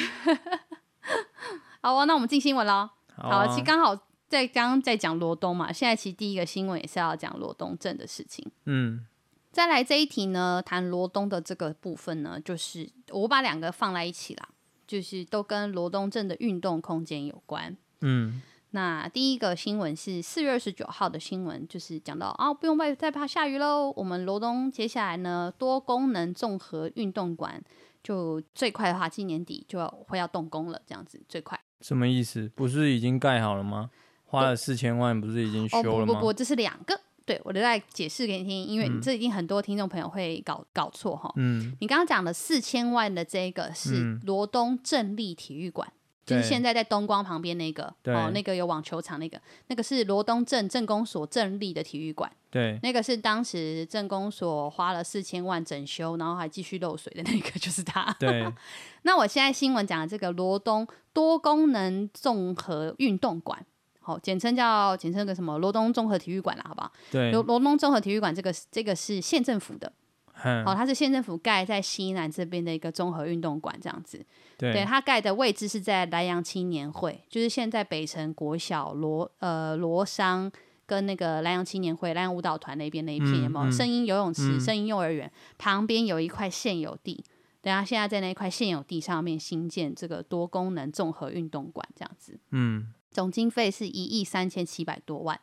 [1.81, 2.90] 好哦，那我们进新闻喽。
[3.14, 3.96] 好，啊、好，其实刚好。
[4.31, 8.49] 在刚刚在讲罗东嘛，现在其实第一个新闻也是要讲罗东镇的事情。
[8.64, 9.05] 嗯，
[9.51, 14.49] 再来这一题呢，谈罗东的这个部分呢，就是我把两个放在一起啦，
[14.90, 17.76] 就是都跟罗东镇的运动空间有关。
[18.00, 27.62] 嗯，那第一个新闻是四月二十九号的新闻，就是讲到啊，不用再再怕下雨喽，我们罗东接下来呢，多功能综合运动馆
[28.03, 31.61] 就最快的话，今年底就要会要动工了，这样子最快。
[31.83, 32.50] 什么意思？
[32.57, 33.90] 不是已经盖好了吗？
[34.24, 36.03] 花了四千万，不是已经修了吗？
[36.03, 37.00] 哦，不不不，这是两个。
[37.31, 41.33] 对，我就再解释给你听，因为这一定很多听众朋友会搞搞错哈。
[41.37, 52.29] 嗯，你刚刚讲的四千万的这个是罗东正立体育馆，嗯、就是现在在东光旁边那个哦，那个有网球场那个，那个是罗东镇镇公所镇立的体育馆。
[52.51, 58.12] 对，那个是当时镇公所花了四千万整修，然后还继续漏水的那个， 就是它。
[58.19, 58.45] 对。
[59.03, 63.64] 那我现在新闻讲的这个罗东多功能综合运动馆。
[64.11, 66.92] 好，简称叫简称个什么罗东综合体育馆啦，好不好？
[67.11, 69.92] 对，罗罗东综合体育馆这个这个是县政府的，
[70.33, 74.25] 好、哦，它是县政府盖在西南这边的一个综合运动馆这样子。
[74.59, 80.51] 对，对，它盖的位置是在莱阳青年会，就是现在北城国小罗呃罗商
[80.87, 83.70] 跟那个莱阳青年会莱阳舞蹈团那边那一片，有没有？
[83.70, 87.25] 声音游泳池、声音、嗯、幼儿园旁边有一块现有地，
[87.62, 92.38] 等下现在在那一块现有地上面新建这个多功能综合运动馆这样子。
[92.51, 92.92] 嗯。
[93.11, 95.40] 总经费是一亿三千七百多万，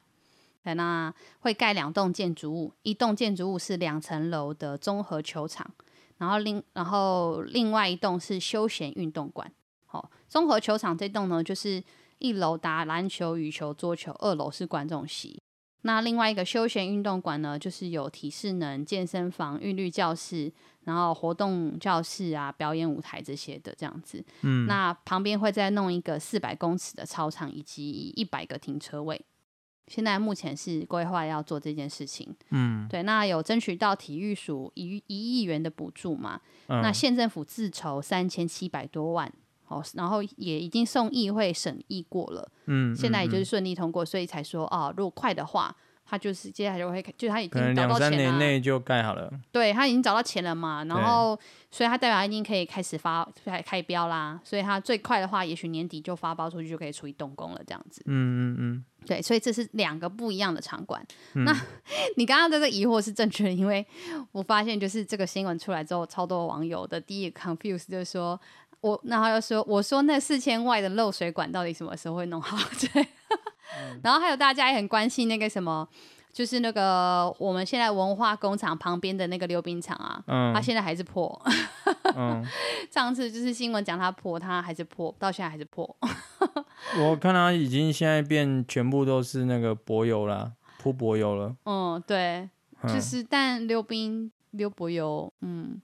[0.63, 5.69] 那会盖两栋建筑物，一栋建筑物是两层楼的综合球场，
[6.17, 9.51] 然后另然后另外一栋是休闲运动馆。
[9.85, 11.83] 好，综合球场这栋呢，就是
[12.19, 15.39] 一楼打篮球、羽球、桌球，二楼是观众席。
[15.81, 20.51] 那另外一个休闲运动馆呢，就是有体适能、健身房、韵律教室。
[20.87, 29.21] 然后活动教室啊，表演舞台这些的这样子，嗯，那旁边会再弄一个四百公尺的操场以及一百个停车位。
[29.87, 33.03] 现在目前是规划要做这件事情，嗯，对。
[33.03, 36.39] 那有争取到体育署一一亿元的补助嘛？
[36.67, 39.29] 嗯，那县政府自筹三千七百多万，
[39.67, 45.75] 哦，然后也已经送议会审议过了，嗯，现在也就是顺利通过，所以才说哦，如果快的话。
[46.09, 49.31] 他就是接下来就会，就他已经找到钱了，两三年内就盖好了。
[49.51, 51.37] 对，他已经找到钱了嘛，然后
[51.69, 58.01] 所以他代表他已经可以开始发开开标啦，所以他最快的话，也许年底就发包出去就可以处理动工了，这样子。
[58.05, 58.85] 嗯嗯嗯。
[59.05, 61.01] 对，所以这是两个不一样的场馆。
[61.33, 61.55] 嗯、那
[62.17, 63.85] 你刚刚这个疑惑是正确的，因为
[64.33, 68.37] 我发现就是这个新闻出来之后，超多网友的第一个 confuse 就是说
[68.81, 72.57] 我，然后又说我说那四千万的漏水管到底什么时候会弄好？
[72.93, 73.07] 对。
[73.75, 75.87] 嗯、然后还有大家也很关心那个什么，
[76.31, 81.41] 就是那个我们现在文化工厂旁边的那个溜冰场啊，嗯，它现在还是破。
[82.15, 82.45] 嗯，
[82.91, 85.95] 上次就是新闻讲它破，它还是破，到现在还是破。
[86.99, 91.55] 我看它已经现在变全部都是那个柏油啦，铺柏油了。
[91.65, 92.49] 嗯，对，
[92.81, 95.81] 嗯、就是但溜冰溜柏油，嗯，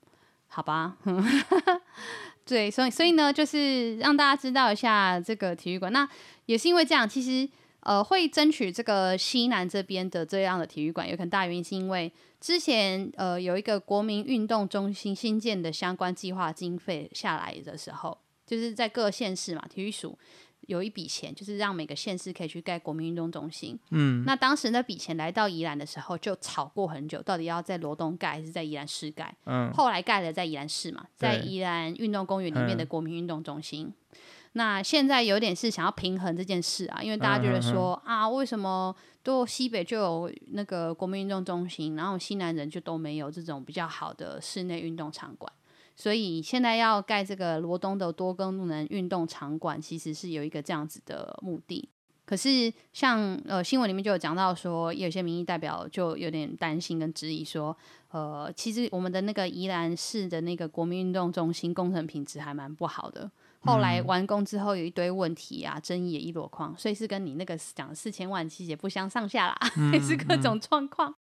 [0.48, 0.96] 好吧。
[2.46, 5.92] 对，所以所以呢，就是让大家知道一下这个体育馆。
[5.94, 6.08] 那
[6.46, 7.50] 也是因为这样，其实
[7.84, 20.18] 呃会争取这个西南这边的这样的体育馆，有很大原因是因为之前呃有一个国民运动中心新建的相关计划经费下来的时候，就是在各县市嘛，体育署。
[20.68, 23.78] 有一笔钱，就是让每个县市可以去盖国民运动中心。
[23.92, 29.36] 嗯，那当时那笔钱来到宜兰的时候，就吵过很久，到底要在罗东盖还是在宜兰市盖？
[29.46, 33.88] 嗯，后来盖了在宜兰市嘛，在宜兰运动公园里面的国民运动中心。
[33.88, 34.18] 嗯、
[34.54, 45.52] 那现在有点是想要平衡这件事啊，因为大家觉得说、嗯、啊，为什么都西北就有那个国民运动中心，然后西南人就都没有这种比较好的室内运动场馆？
[45.96, 51.90] 所以现在要盖这个罗东的多功能运动场馆，其实是有一个这样子的目的。
[52.26, 57.76] 可是像呃新闻里面就有讲到说，有些民意代表就有点担心跟质疑说，
[58.12, 63.30] 呃，其实我们的那个宜兰市的那个国民运动中心工程品质还蛮不好的。
[63.64, 69.58] 后来完工之后有一堆问题啊，争议也一箩筐，所以是跟你那个讲的四千万其实也不相上下啦，
[69.94, 71.14] 也是各种状况。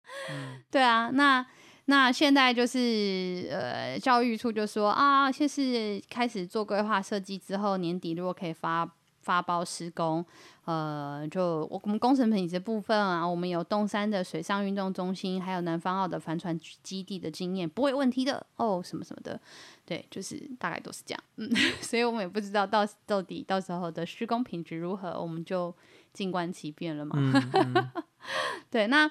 [0.70, 1.44] 对啊，那。
[1.86, 8.88] 那现在就是呃，教育处就说啊，先是开始做规划设计之后，年底如果可以发
[9.22, 10.24] 发包施工，
[10.64, 19.40] 呃，就我们工程品质部分啊，我们有东山的水上运动中心，还有南方澳的帆船基地的经验，不会问题的哦，什么什么的，
[19.86, 21.48] 对，就是大概都是这样，嗯，
[21.80, 25.74] 所以我们也不知道到到底到时候的施工品质如何，我们就
[26.12, 27.90] 静观其变了嘛，嗯嗯
[28.70, 29.10] 对，那。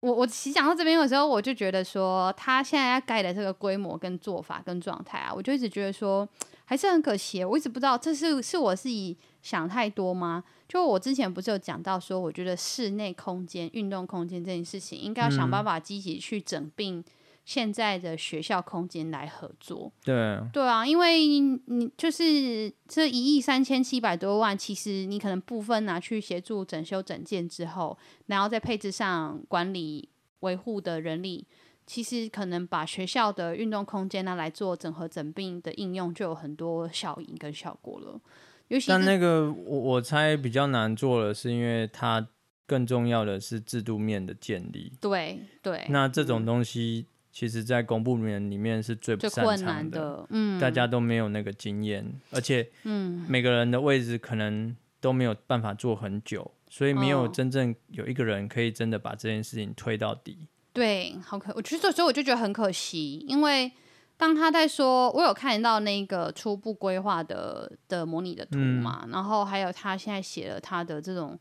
[0.00, 6.26] 我我其实讲到这边的时候，我就觉得说，他现在要盖的这个规模跟做法跟状态啊，我就一直觉得说，
[6.64, 7.44] 还是很可惜。
[7.44, 10.42] 我一直不知道这是是我自己想太多吗？
[10.66, 17.04] 就我之前不是有讲到说，我觉得室内空间、运动空间这件事情，应该要想办法积极去整并。
[17.50, 30.08] 现在的学校空间来合作，对对啊，因为你就是这一亿三千七百多万，其实你可能部分拿去协助整修整建之后，然后再配置上管理
[30.40, 31.44] 维护的人力，
[31.84, 38.20] 其实可能把学校的运动空间呢来做整合整并的应用，就有很多效应跟效果了。
[38.68, 42.24] 尤其但那个我我猜比较难做的是因为它
[42.68, 44.92] 更重要的是制度面的建立。
[45.00, 47.06] 对对，那这种东西。
[47.30, 60.48] 嗯其实，在公部门里面是最不擅长的，最困难的，嗯，大家都没有那个经验，而且，嗯，每个人的位置可能都没有办法做很久，所以没有真正有一个人可以真的把这件事情推到底。
[60.72, 63.70] 对，好可，我其实所以我就觉得很可惜，因为
[64.16, 71.38] 当他在说，我有看到那个初步规划的的模拟的图嘛，嗯，然后还有他现在写了他的这种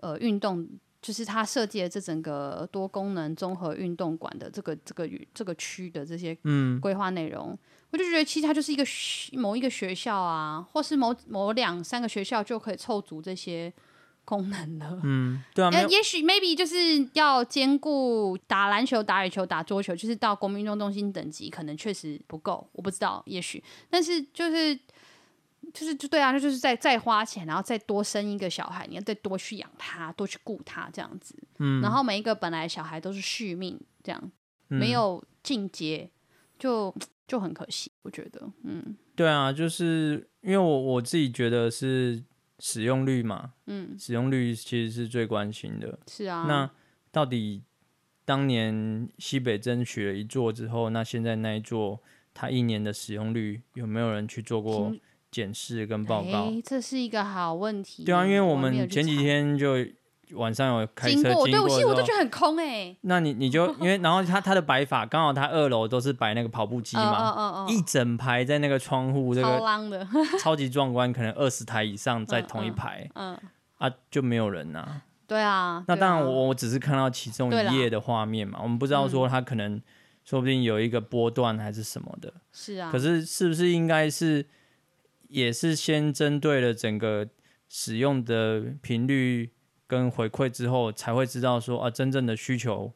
[0.00, 0.66] 呃运动。
[1.06, 6.36] 就是他设计的这整个多功能综合运动馆的这个这个这个区的这些
[6.80, 7.58] 规划内容，嗯，
[7.92, 8.84] 我就觉得其实它就是一个
[9.34, 13.72] 某一个学校啊，或是某某两三个学校就可以凑足这些
[14.24, 15.00] 功能了。
[15.04, 24.76] 嗯，对啊， 也许 maybe 就是要兼顾打篮球、打羽球、打桌球，就是到国民运动中心等级，可能确实不够，我不知道，也许，但是就是。
[25.74, 31.34] 就是就对啊，那就是再再花钱，然后再多生一个小孩，你要再多去养他，多去顾他这样子。
[31.58, 34.32] 嗯，然后每一个本来小孩都是续命，这样、
[34.70, 36.08] 嗯、没有进阶，
[36.58, 36.94] 就
[37.26, 38.50] 就很可惜，我觉得。
[38.62, 42.22] 嗯，对啊，就是因为我我自己觉得是
[42.58, 45.98] 使用率嘛，嗯，使用率其实是最关心的。
[46.06, 46.70] 是啊，那
[47.10, 47.62] 到底
[48.24, 52.00] 当年西北争取了一座之后，那现在那一座，
[52.32, 54.94] 它一年的使用率有没有人去做过？
[55.30, 58.04] 检视跟报告，欸，这是一个好问题。
[58.04, 59.76] 对啊，因为我们前几天就
[60.32, 62.96] 晚上有开车经过，对，我其实我都觉得很空哎，欸。
[63.02, 73.38] 那你你就 因为然后他他的摆法刚好，他二楼都是摆那个跑步机嘛，一整排在那个窗户，这个超 超级壮观，可能二十台以上在同一排，嗯，
[73.78, 75.02] 啊就没有人呐，啊。
[75.28, 79.80] 对啊，那当然我我只是看到其中一页的画面嘛，我们不知道说他可能
[80.24, 82.90] 说不定有一个波段还是什么的，是啊。
[82.90, 84.46] 可是是不是应该是？
[85.28, 87.28] 也是先针对了整个
[87.68, 89.52] 使用的频率
[89.86, 92.92] 跟回馈之后，才会知道说啊，真正的需求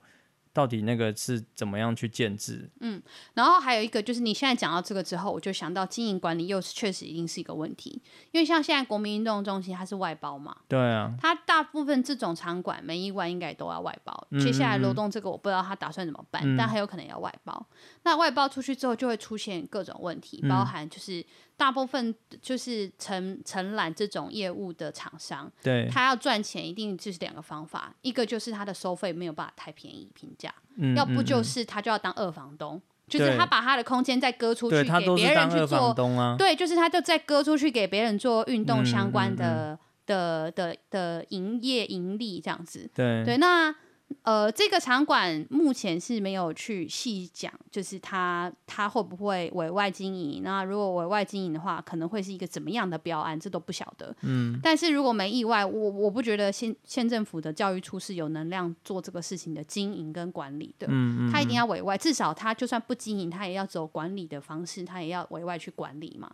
[0.52, 2.68] 到底那个是怎么样去建制？
[2.80, 3.00] 嗯，
[3.34, 14.26] 然后还有一个就是你现在讲到这个之后，我就想到经营管理又是确实一定是一个问题，因为像现在国民运动中心它是外包嘛，对啊，它大部分这种场馆没意外应该都要外包。
[14.30, 17.64] 嗯嗯嗯，接下来楼栋这个我不知道他打算怎么办，嗯、但很有可能要外包。
[18.02, 21.24] 那外包出去之后就会出现各种问题，包含就是。
[21.60, 39.74] 大部分就是承承揽这种业务的厂商，对，他要赚钱，一定就是两个方法，一个就是他的收费没有办法太便宜平价，嗯，要不就是他就要当二房东，嗯，就是他把他的空间再割出去给别人去做，啊，对，就是他就再割出去给别人做运动相关的，嗯嗯。
[39.74, 43.22] 嗯，的的的营业盈利这样子，对。
[43.22, 43.74] 对，那。
[44.22, 50.42] 呃，这个场馆目前是没有去细讲，就是它它会不会委外经营？
[50.42, 53.38] 那如果委外经营的话，可能会是一个怎么样的标案？
[53.38, 54.14] 这都不晓得。
[54.22, 60.86] 嗯，但是如果没意外，我我不觉得县县政府的教育处是有能量做这个事情的经营跟管理的。
[60.90, 66.30] 嗯嗯，他一定要委外，至少他就算不经营，他也要走管理的方式，他也要委外去管理嘛。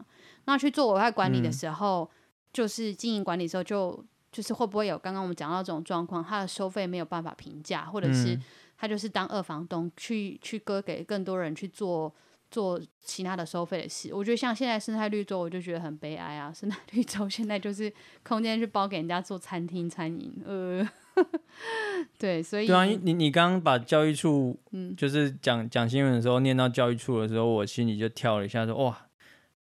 [0.47, 2.17] 那去做委外管理的时候，嗯、
[2.53, 4.05] 就是经营管理的时候就。
[4.37, 8.39] 就是会不会有刚刚我们讲到这种状况，他的收费没有办法评价，或者是
[8.77, 12.15] 他就是当二房东去去割给更多人去做
[12.51, 14.13] 做其他的收费的事。
[14.13, 16.53] 我觉得像现在生态绿洲，我就觉得很悲哀啊！
[16.53, 17.91] 生态绿洲现在就是
[18.23, 20.87] 空间去包给人家做餐厅餐饮，呃，
[22.19, 29.06] 对，所以对啊，你你刚刚把教育处，嗯，就是讲讲新闻的时候念到教育处的时候，我心里就跳了一下说，说哇。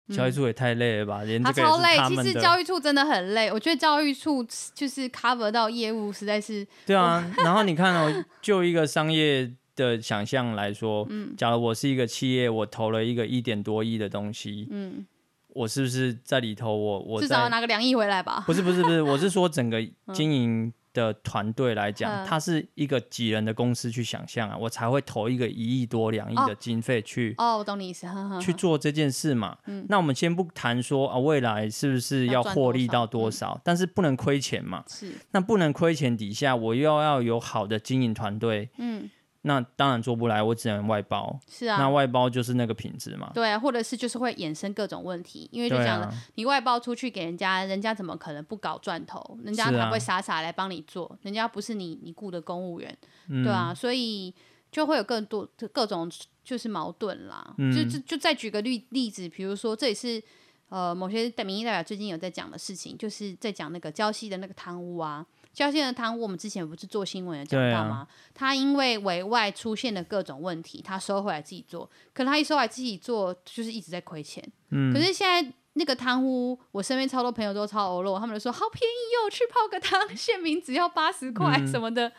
[0.09, 1.53] 教育处也太累了吧，连他。
[1.53, 3.51] 他超累，其实教育处真的很累。
[3.51, 6.67] 我觉得教育处就是 cover 到业务，实在是。
[6.85, 15.07] 对啊，然后你看哦， 就一个商业的想象来说，嗯，假如我是一个企业，我投了一个一点多亿的东西，嗯，
[15.49, 18.43] 我是不是在里头我，我我至少要拿个两亿回来吧？
[18.47, 20.73] 不是不是不是，我是说整个 经营。
[20.93, 29.57] 嗯的团队来讲，它是一个几人的公司去想象啊，我才会投一个一亿多两亿的经费去哦，我懂你意思，呵呵去做这件事嘛。
[29.67, 34.85] 嗯，那我们先不谈说啊，未来是不是要获利到多少，嗯，但是不能亏钱嘛。
[34.87, 38.69] 是，那不能亏钱底下，我又要有好的经营团队。
[38.77, 39.09] 嗯。
[39.45, 41.37] 那当然做不来，我只能外包。
[41.49, 43.31] 是啊，那外包就是那个品质嘛。
[43.35, 49.37] 对啊，或者是就是会衍生各种问题，因为就讲了，啊、你外包出去给人家，人家怎么可能不搞赚头？
[49.43, 52.97] 人家才会傻傻来帮你做，啊、人家不是你你雇的公务员，
[53.29, 54.33] 嗯、对啊，所以
[54.71, 56.09] 就会有更多各种
[56.45, 57.55] 就是矛盾啦。
[57.59, 60.23] 嗯、就就就再举个例例子，比如说这也是
[60.69, 65.27] 呃某些民意代表最近有在讲的事情，就是在讲那个礁溪的那个贪污啊。
[65.53, 67.97] 交现的贪污，我们之前不是做新闻有讲到吗？
[67.97, 74.43] 啊、他因为委外出现的各种问题，他收回来自己做，可能他一收回来自己做，就是一直在亏钱。
[74.71, 82.13] 嗯、可是现在那个贪污，我身边超多朋友都超欧露，他们就说好便宜哟，去泡个汤，县民只要八十块什么的，嗯、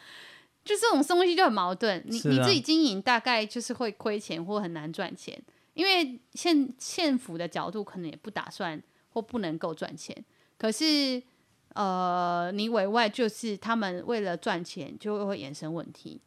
[0.64, 2.04] 就这种东西就很矛盾。
[2.06, 5.42] 你、啊、你自己经营大概就是会亏钱或很难赚钱，
[5.74, 10.24] 因为县县府的角度可能也不打算或不能够赚钱，
[10.58, 11.24] 可是。
[11.74, 16.22] 呃，你委外就是他们为了赚钱，就会衍生问题，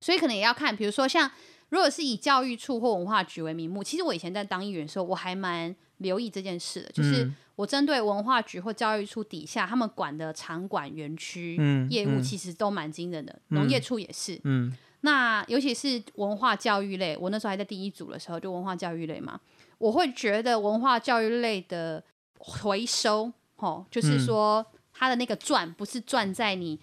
[0.00, 1.30] 所以可能也要看，比如说像
[1.68, 11.56] 如果是以教育处或文化局为名目，其实我以前在当议员的时候，我还蛮留意这件事的，就是我针对文化局或教育处底下他们管的场馆园区
[11.90, 19.38] 业务，其实都蛮惊人的，农业处也是，嗯，那尤其是文化教育类，我那时候还在第一组的时候，就文化教育类嘛，
[19.76, 22.02] 我会觉得文化教育类的
[22.38, 24.64] 回收，吼，就是说。
[24.98, 26.76] 它的那个赚不是赚在你，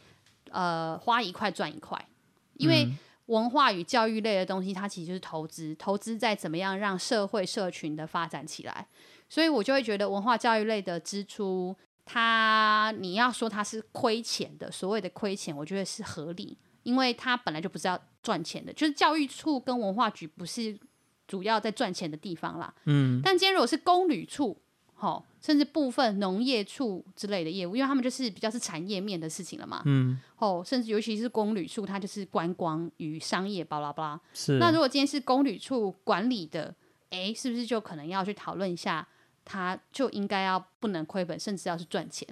[0.49, 2.07] 呃，花一块赚一块，
[2.53, 2.87] 因为
[3.25, 8.87] 文化与教育类的东西，它其实就是投资，投资在怎么样让社会社群的发展起来，
[9.27, 11.75] 所以我就会觉得文化教育类的支出，
[12.05, 20.79] 它你要说它是亏钱的，所谓的亏钱，我觉得是合理，因为它本来就不是要赚钱的，就是教育处跟文化局不是
[21.27, 24.57] 主要在赚钱的地方啦，嗯，但今天如果是公旅处。
[24.97, 29.83] 好，甚至部分农业处之类的业务，因为他们就是比较是产业面的事情了嘛。
[29.85, 30.19] 嗯。
[30.37, 34.21] 哦，甚至尤其是公旅处，它就是观光与商业，巴拉巴拉。
[34.33, 34.57] 是。
[34.57, 36.73] 那如果今天是公旅处管理的，
[37.11, 39.07] 哎，是不是就可能要去讨论一下，
[39.43, 42.27] 它就应该要不能亏本，甚至要是赚钱，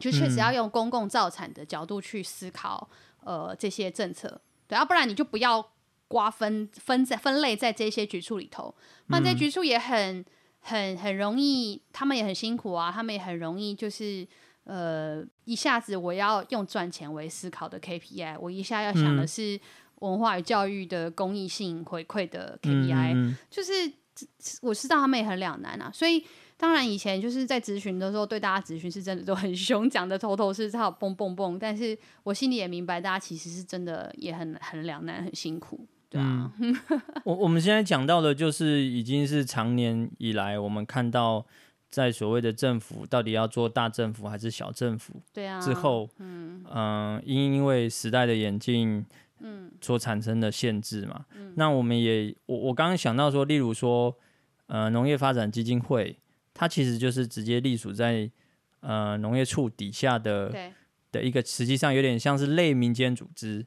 [0.00, 2.88] 就确实要用公共造产的角度去思考，
[3.24, 4.40] 呃，这些政策。
[4.66, 5.72] 对，要不然你就不要
[6.08, 8.74] 瓜分分在分类在这些局处里头，
[9.08, 10.24] 那这些局处也很。
[10.60, 14.26] 很很容易，他们也很辛苦啊，他们也很容易，就是
[14.64, 19.58] 呃，一下子我要用赚钱为思考的 KPI，我一下要想的是
[20.00, 23.72] 文化与教育的公益性回馈的 KPI，就是
[24.62, 26.24] 我知道他们也很两难啊，所以
[26.56, 31.58] 当然以前就是在咨询的时候，对大家咨询是真的都很 凶，讲的头头是道，蹦蹦蹦。
[31.58, 35.86] 但是我心里也明白，大家其实是真的也很很两难，很辛苦。
[36.10, 36.74] 对啊，嗯、
[37.24, 41.44] 我 我们现在讲到的就是已经是长年以来我们看到
[41.90, 45.20] 在所谓的政府到底要做大政府还是小政府？
[45.32, 49.04] 对啊，之后，嗯嗯，因、呃、因为时代的演进，
[49.40, 51.26] 嗯，所产生的限制嘛。
[51.34, 54.16] 嗯、那我们也，我我刚刚想到说，例如说，
[54.66, 56.18] 呃，农业发展基金会，
[56.54, 58.30] 它其实就是直接隶属在
[58.80, 60.72] 呃农业处底下的对
[61.12, 63.66] 的一个，实际上有点像是类民间组织。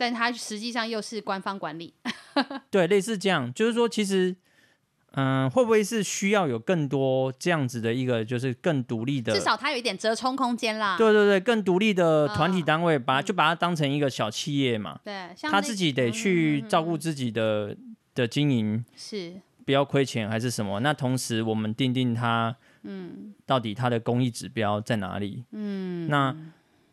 [0.00, 1.92] 但它实际上又是官方管理，
[2.70, 4.34] 对，类似这样，就是说，其实，
[5.10, 10.96] 嗯、呃，会不会是需要有更多这样子的一个，就是更独立的，至少它有一点折冲空间啦。
[10.96, 14.98] 对对对，更独立的团体单位，把就把它当成一个小企业嘛。
[15.04, 19.34] 对，他自己得去照顾自己的、嗯、的经营，是
[19.66, 20.80] 不要亏钱还是什么？
[20.80, 25.44] 那同时我们定定它，嗯，到底它的公益指标在哪里？
[25.52, 26.34] 嗯，那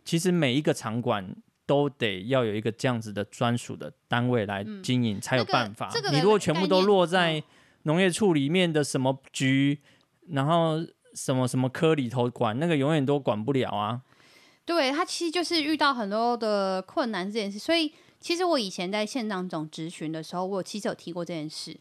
[0.03, 1.33] 其实每一个场馆。
[1.67, 5.89] 都得要有一个这样子的专属的单位来经营，才有办法。
[5.89, 7.43] 嗯这个、你如果全部都落在
[7.83, 9.79] 农业处里面的什么局，
[10.27, 10.77] 嗯、然后
[11.13, 14.01] 什么什么科里头管，那个永远都管不了啊。
[14.65, 17.59] 对，他其实就是遇到很多的困难这件事。
[17.59, 21.77] 所以其实我以前在县长总质询的时候，我其实有提过这件事。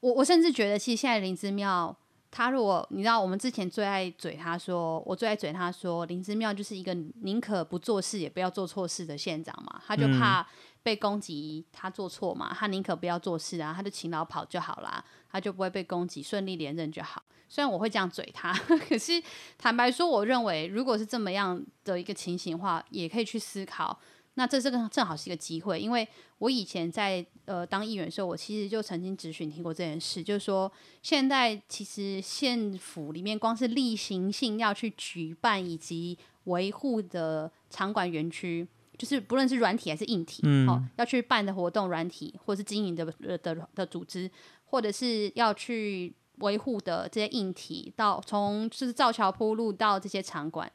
[0.00, 1.94] 我我甚至觉得，其实现在林芝妙。
[2.36, 10.44] 他如果你知道，我们之前最爱嘴他说，我最爱嘴他说，林之妙就是一个宁可不做事也不要做错事的县长嘛，他就怕
[10.82, 17.22] 被攻击，他做错嘛，他宁可不要做事啊，他就勤劳跑就好啦，他就不会被攻击，顺利连任就好。
[17.48, 18.52] 虽然我会这样嘴他，
[18.88, 19.22] 可是
[19.56, 23.96] 坦白说，我认为如果是这么样的一个情形的话，也可以去思考。
[24.36, 26.06] 那这这个正好是一个机会，因为
[26.38, 30.70] 我以前在呃当议员的时候，我其实就曾经咨询听过这件事，就是说
[31.02, 38.66] 现在其实县府里面光是例行性要去举办以及维护的场馆园区，
[38.98, 44.28] 就是不论是软体还是硬体，嗯，哦，要去办的活动软体或是经营的的的，的组织，
[44.64, 50.68] 或者是要去维护的这些硬体，到从就是造桥铺路到这些场馆，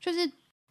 [0.00, 0.26] 就是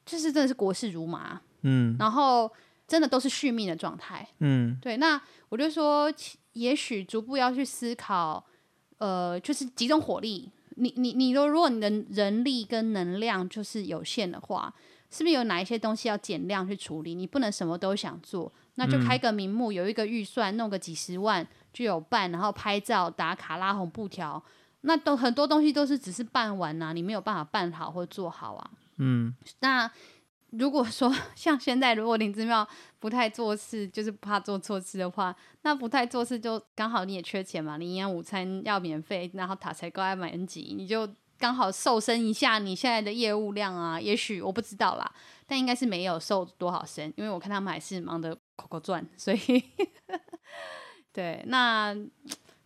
[0.06, 1.42] 就是真的是国事如麻。
[1.64, 2.50] 嗯，然后
[2.88, 4.28] 真的都是续命的状态。
[4.40, 4.98] 嗯，对。
[4.98, 6.14] 那我就说，
[6.54, 8.46] 也许逐步要去思考，
[9.00, 10.52] 呃，就是集中火力。
[10.76, 14.74] 你你你说，如果你的人力跟能量就是有限的话，
[15.12, 17.14] 是不是有哪一些东西要减量去处理？
[17.14, 24.44] 你不能什么都想做，那就开个名目，有一个预算，弄个几十万就有办，然后拍照打卡拉红布条，
[24.82, 28.72] 那都很多东西都是只是办完呐、啊，你没有办法办好或做好啊。
[28.98, 29.90] 嗯，那。
[30.58, 32.68] 如果说 像现在，如果林之妙
[33.00, 41.08] 不太做事，就是怕做错事的话，那不太做事就刚好你也缺钱嘛，你营养午餐要免费，然后塔才高爱买 N 级，你就
[41.40, 45.12] 刚好瘦身一下你现在的业务量啊，也许我不知道啦，
[45.48, 49.64] 但应该是没有瘦多少身，因为我看他们还是忙得口口转，所以
[51.12, 51.96] 对，那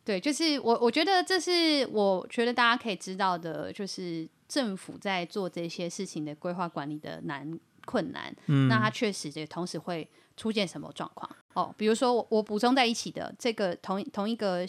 [0.03, 7.57] 对，就是我我觉得这是我觉得大家可以知道的，就是政府在做这些事情的规划管理的难。
[7.87, 11.27] 困难，嗯、那它确实也同时会出现什么状况？
[11.53, 14.63] 哦，比如说我我补充在一起的这个同同一个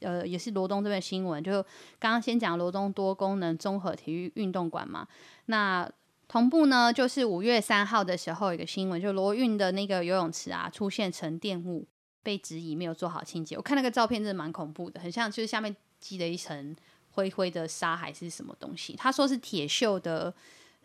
[0.00, 1.62] 呃，也是罗东这边新闻，就
[1.98, 5.06] 刚刚先讲罗东多功能综合体育运动馆嘛。
[5.46, 5.88] 那
[6.28, 11.86] 同步呢，就是五月三号的时候，一个新闻，就罗运的那个游泳池啊，出现沉淀物，
[12.22, 13.56] 被质疑没有做好清洁。
[13.56, 16.76] 我看那个照片真的蛮恐怖的，很像就是下面积了一层
[17.12, 18.94] 灰灰的沙还是什么东西。
[18.96, 20.34] 他说是铁锈的。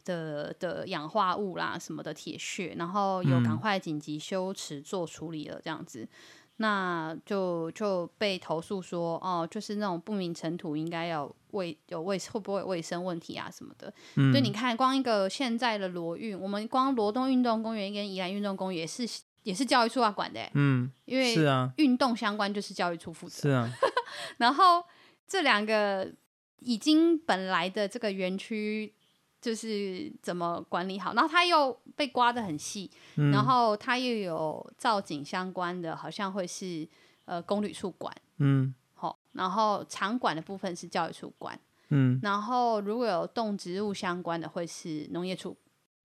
[0.06, 6.10] 的的氧化物啦，什么的铁屑，然后有赶快紧急修持做处理了，这样子，嗯、
[6.58, 13.94] 那就就被投诉说，哦，就是那种不明尘土，应该要卫有卫会不会有卫生问题啊什么的。
[14.16, 19.08] 嗯、对，你看，光一个现在的罗运，我们光罗东运动公园跟宜兰运动公园也是
[19.44, 23.70] 也是教育处要管的，嗯，因为是啊，运动相关就是教育处负责，是啊，
[24.38, 24.84] 然后
[25.28, 26.12] 这两个
[26.60, 28.94] 已经本来的这个园区。
[29.42, 36.88] 就是怎么管理好，然后它又被刮得很细，嗯、然后它又有造景相关的，好像会是
[37.26, 45.58] 呃公旅处管，嗯，好，然后场馆的部分是教育处管，嗯，然后如果有动植物相关的会是农业处，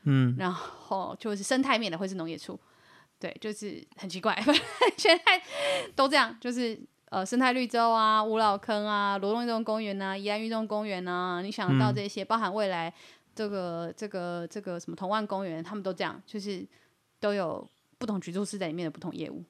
[0.05, 2.59] 嗯，然后就是生态面的会是农业处，
[3.21, 4.35] 对，就是很奇怪，
[4.97, 5.43] 现在
[5.95, 6.81] 都这样，就是
[7.11, 12.95] 呃生态绿洲啊、五老坑啊、罗东运动公园啊、宜兰运动公园啊，你想到这些，嗯、包含未来。
[13.37, 16.67] 这个这个这个什么同万公园，他们都这样，就是
[17.21, 17.69] 都有
[17.99, 19.45] 不同局处室在里面的不同业务，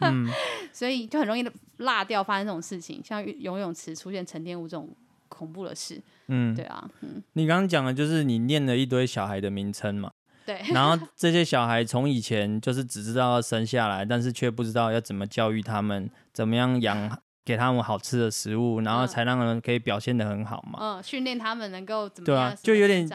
[0.00, 0.26] 嗯、
[0.72, 4.88] 所以就很容易落掉发生这种事情，像游泳池出现沉淀物这种
[5.28, 6.00] 恐怖的事。
[6.28, 10.10] 嗯，对啊，嗯，你刚刚讲的就是你念了一堆小孩的名称嘛？
[10.44, 10.62] 对。
[10.72, 20.78] 然后这些小孩从以前就是只知道要生下来，但是却不知道要怎么教育他们，怎么样养，给他们好吃的食物，然后才让人可以表现的很好嘛。
[20.82, 22.50] 嗯，训练他们能够怎么样？
[22.50, 23.08] 对啊，就有点，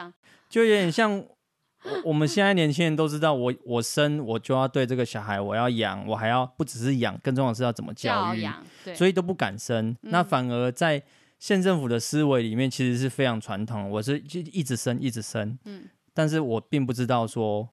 [0.50, 1.24] 就有点像。
[2.06, 9.90] 我们现在年轻人都知道我，我我生我就要对这个小孩，我要养，我还要不只是养，更重要的是要怎么教育，教，所以都不敢生。
[10.02, 11.04] 嗯、那反而在
[11.40, 13.90] 县政府的思维里面，其实是非常传统。
[13.92, 17.68] 我是就一直生，一直生，嗯，但是我并不知道说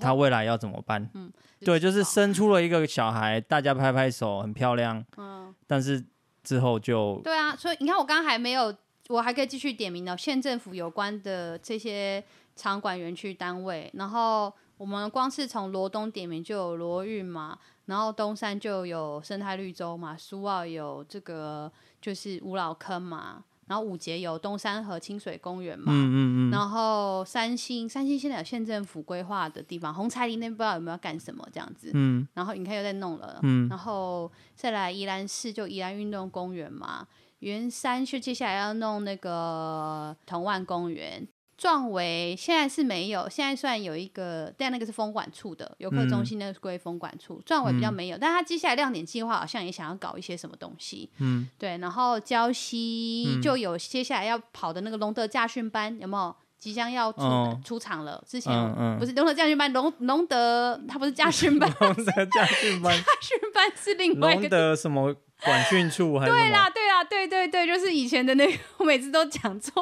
[0.00, 1.08] 他未来要怎么办。
[1.14, 5.04] 嗯，对，就是生出了一个小孩，大家拍拍手，很漂亮。
[5.16, 6.04] 嗯，但是
[6.42, 8.74] 之后就对啊，所以你看，我刚刚还没有，
[9.08, 12.24] 我还可以继续点名的县政府有关的这些。
[12.58, 21.70] 场馆园区单位，然后我们光是从罗东点名就有罗运嘛，然后东山就有生态绿洲嘛，苏澳有这个
[22.00, 26.16] 就是五老坑嘛，然后五节有东山河清水公园嘛，嗯嗯
[26.48, 37.06] 嗯，然后三星三星现在有县政府规划的地方，红柴林那边不知道有没有干什么这样子，嗯，然后你看又在弄了，嗯，然后再来宜兰市就宜兰运动公园嘛，
[37.40, 41.28] 员山就接下来要弄那个同万公园。
[41.58, 47.42] 壮围现在是没有，现在算有一个，但那个是风管处的游客中心，那个归风管处。
[47.44, 51.10] 壮围比较没有，嗯、但他接下来亮点计划好像也想要搞一些什么东西。
[51.18, 56.34] 嗯，对，然后礁溪就有接下来要跑的那个龙德驾训班，有没有？
[56.58, 58.20] 即将要出、哦、出场了。
[58.26, 66.32] 之前、嗯嗯、不是龙德驾训班，龙龙德他不是驾训班，龙德驾训班，驾训班是另外一个龙德什么管训处还是？
[66.32, 69.72] 对啦，对啦，对对对，就是以前的那个，我每次都讲错。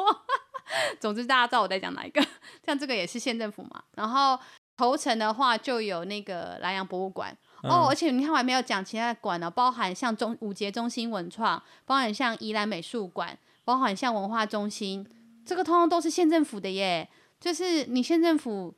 [0.99, 2.25] 总之，大家知道我在讲哪一个。
[2.65, 3.83] 像这个也是县政府嘛。
[3.95, 4.39] 然后
[4.75, 7.87] 头城的话，就有那个兰阳博物馆、嗯、哦。
[7.89, 15.07] 而且你看，我还没有讲其他的馆呢，包含像中五节中心文创，包含像宜兰美术馆，包含像文化中心，
[15.45, 17.09] 这个通通都是县政府的耶。
[17.39, 18.75] 就是你县政府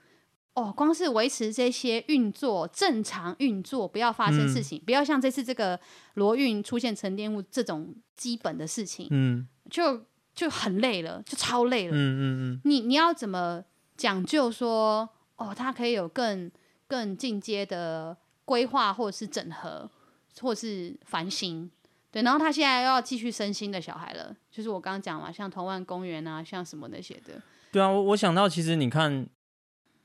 [0.53, 5.79] 哦，光是维持这些运作正常运作，不要发生事情，嗯、不要像这次这个
[6.15, 10.05] 罗运出现沉淀物这种基本的事情，嗯，就。
[10.39, 11.93] 就很累了，就超累了。
[11.93, 12.23] 嗯嗯
[12.53, 12.61] 嗯。
[12.63, 13.61] 你你要怎么
[13.97, 16.49] 讲究说，哦，他可以有更
[16.87, 18.15] 更进阶的
[18.45, 19.91] 规划，或者是整合，
[20.39, 21.69] 或是翻新。
[22.09, 27.41] 对，然后他现在又要继续生新的小孩了，就是我刚刚讲嘛，像同万公园啊，像什么那些的。
[27.69, 29.27] 对啊，我我想到，其实你看，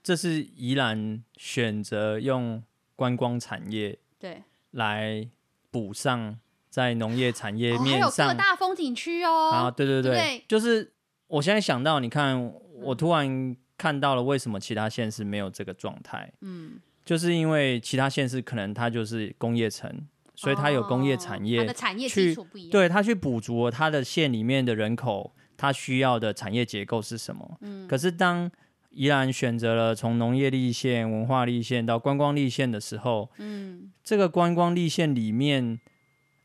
[0.02, 2.60] 这是宜兰选择用
[2.96, 5.28] 观光产业对来
[5.70, 6.40] 补上。
[6.74, 9.50] 在农业产业面上，哦、还有各大风景区哦。
[9.52, 10.92] 啊，对对对，就是
[11.28, 12.52] 我现在想到，你看，
[12.82, 16.32] 我突然看到了为什么其他县市没有这个状态。
[16.40, 16.72] 嗯，
[17.04, 19.88] 就是因为其他县市可能它就是工业城，
[20.34, 22.70] 所以它有工业产业，它的产业基础不一样。
[22.72, 27.56] 对，它去补足了它的县里面的人口，它需要的产业结构是什么？
[27.60, 28.50] 嗯，可是当
[28.90, 35.78] 宜兰选择了从农业立县、文化立县到观光立县的时候，嗯，这个观光立县里面。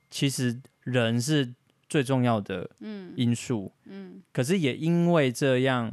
[0.09, 1.53] 其实人是
[1.87, 2.69] 最重要的
[3.15, 5.91] 因素，嗯，嗯，可是也因为这样，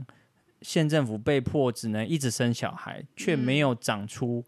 [0.62, 4.44] 县政府被迫只能一直生小孩，却没有长出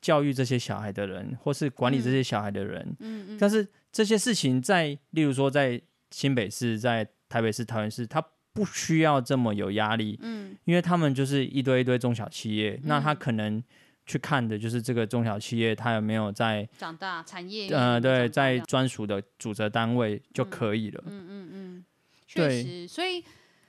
[0.00, 13.62] 教育这些小孩的人，或是管理这些小孩的人，嗯，嗯，嗯，但是这些事情在，例如说在新北市、在台北市、桃园市，他不需要这么有压力，嗯，因为他们就是一堆一堆中小企业，嗯，那他可能。
[14.04, 17.68] 去看的就是这个中小企业，它有没有在长大产业？
[17.68, 21.02] 呃，对，在专属的组织单位就可以了。
[21.06, 21.84] 嗯嗯嗯，
[22.26, 22.88] 确实。
[22.88, 23.20] 所以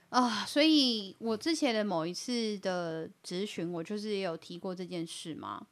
[0.08, 5.64] 啊、呃，所以我之前的某一次的咨询，我就是也有提过这件事嘛。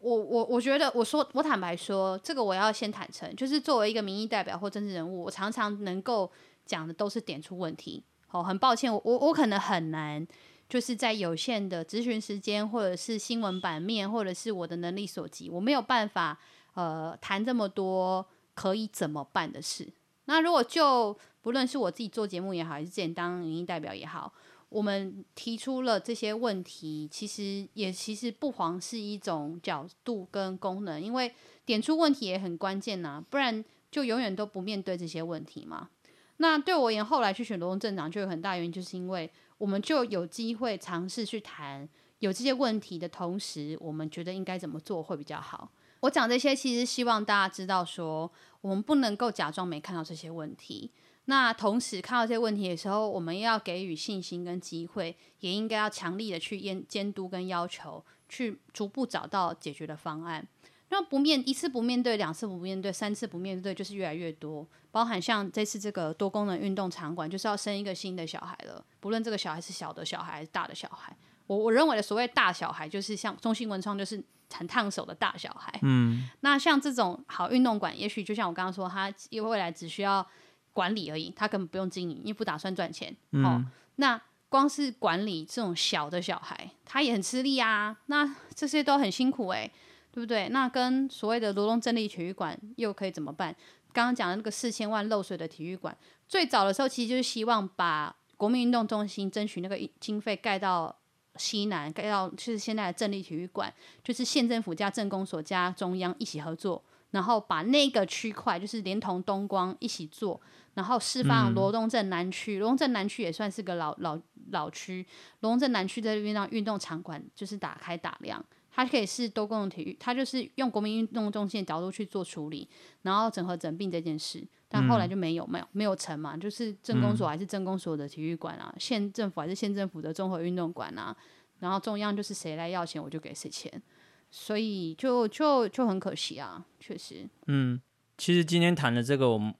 [0.00, 6.30] 我我我觉得，我说我坦白说，这个我要先坦诚，就是作为一个民意代表或政治人物，我常常能够
[6.64, 8.04] 讲的都是点出问题。
[8.28, 10.26] 好，很抱歉，我我我可能很难。
[10.68, 16.38] 就是在有限的咨询时间，或者是新闻版面，或者是我的能力所及，我没有办法
[16.74, 19.88] 呃谈这么多可以怎么办的事。
[20.26, 24.30] 那如果就不论是我自己做节目也好，还是之前当民意代表也好，
[24.68, 35.88] 我们提出了这些问题，其实也其实不妨是一种角度跟功能，因为点出问题也很关键呐，不然就永远都不面对这些问题嘛。
[36.36, 39.30] 那对我而言，后来去选罗东镇长，就有很大原因，就是因为。
[39.58, 41.88] 我们就有机会尝试去谈
[42.20, 45.70] 有这些问题的同时，我们觉得应该怎么做会比较好。
[46.00, 48.30] 我讲这些，其实希望大家知道说，
[48.60, 50.90] 我们不能够假装没看到这些问题。
[51.24, 60.46] 那同时看到这些问题的时候，我们要给予信心跟机会，也应该要强力的去监监督跟要求，去逐步找到解决的方案。
[60.90, 64.66] 那不面一次不面对，两次不面对，三次不面对，就是越来越多。
[64.90, 68.82] 包含像这次这个多功能运动场馆，就是要生一个新的小孩了。
[68.98, 71.14] 不论这个小孩是小的小孩还是大的小孩，
[71.46, 75.78] 我我认为的所谓大小孩，就是像中兴文创，就是很烫手的大小孩。
[75.82, 80.26] 嗯，那像这种好运动馆，也许就像我刚刚说，他因为未来只需要
[80.72, 83.14] 管理而已，他根本不用经营，因为不打算赚钱。
[83.32, 83.64] 嗯、哦，
[83.96, 84.18] 那
[84.48, 87.98] 光是管理这种小的小孩，他也很吃力啊。
[88.06, 89.72] 那这些都很辛苦哎、欸。
[90.18, 90.48] 对不对？
[90.48, 93.54] 那跟所谓的罗东镇立体育馆又可以怎么办？
[93.92, 95.96] 刚刚讲的那个四千万漏水的体育馆，
[96.26, 100.92] 最早的时候其实就是希望把国民运动中心争取那个经费盖到
[101.36, 110.40] 西南，盖到就是现在的镇立体育馆，就是县政府加镇公所加中央一起合作，然后把那个区块就是连同东光一起做，
[110.74, 114.18] 然后释放罗东镇南区，罗东镇南区也算是个老老
[114.50, 115.06] 老区，
[115.42, 118.44] 罗东镇南区的运动运动场馆就是打开打量。
[118.78, 122.68] 它可以是多功能体育，它就是用国民运动中心的角度去做处理，
[123.02, 131.16] 然后整合整并这件事，但后来就没有没有没有成嘛，就是镇公所还是镇公所的体育馆啊，县、嗯、政府还是县政府的综合运动馆啊，
[131.58, 133.82] 然后中央就是谁来要钱我就给谁钱，
[134.30, 137.28] 所以就就就很可惜啊，确实。
[137.48, 137.80] 嗯，
[138.16, 139.52] 其实今天谈的这个，我们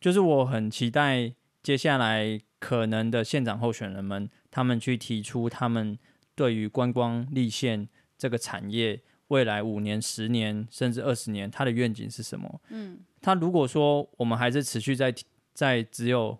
[0.00, 5.96] 就是我很期待接下来可能的县长候选人们，他们去提出他们
[6.34, 7.88] 对于观光立县。
[8.24, 8.98] 这个产业
[9.28, 12.60] 未来五年、十年甚至二十年，它的愿景是什么？
[12.70, 15.14] 嗯，他如果说我们还是持续在
[15.52, 16.38] 在只有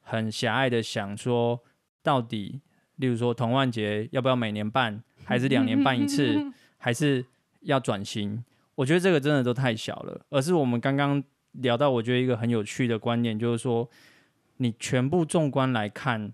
[0.00, 1.60] 很狭隘的想说，
[2.02, 2.62] 到底，
[2.94, 7.22] 例如说童万节要不要每年办，还是两年办一次， 还是
[7.60, 8.42] 要转型？
[8.76, 10.24] 我觉得这个真的都太小了。
[10.30, 11.22] 而是我们刚刚
[11.52, 13.86] 聊到，我觉得一个很有趣的观念，就是说，
[14.56, 16.32] 你全部纵观来看。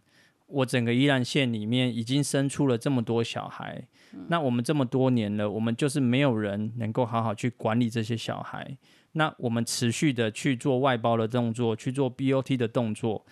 [0.53, 3.83] 我整个宜兰县里面已经生出了这么多小孩，
[4.13, 8.77] 嗯，那我们这么多年了，我们就是没有人能够好好去管理这些小孩。
[9.13, 13.25] 那我们持续的去做外包的动作，去做 BOT 的动作，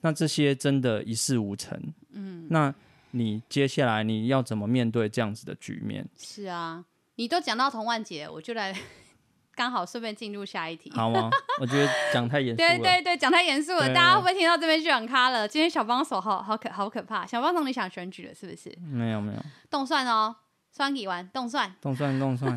[0.00, 1.80] 那这些真的一事无成。
[2.12, 2.74] 嗯，那
[3.10, 6.08] 你接下来你要怎么面对这样子的局面？
[6.16, 6.84] 是啊，
[7.16, 8.72] 你都讲到童万杰，我就来。
[9.58, 11.28] 刚好顺便进入下一题，好吗？
[11.60, 12.68] 我觉得讲太严肃了。
[12.70, 15.48] 对对对，讲太严肃了，大家会不会听到这边就很咖了？
[15.48, 18.72] 今天小帮手好好可好可怕，小帮手你想选举了是不是？
[18.80, 19.38] 没有没有，
[19.68, 20.36] 动算哦，
[20.70, 22.56] 酸乙丸冻蒜，冻蒜冻蒜，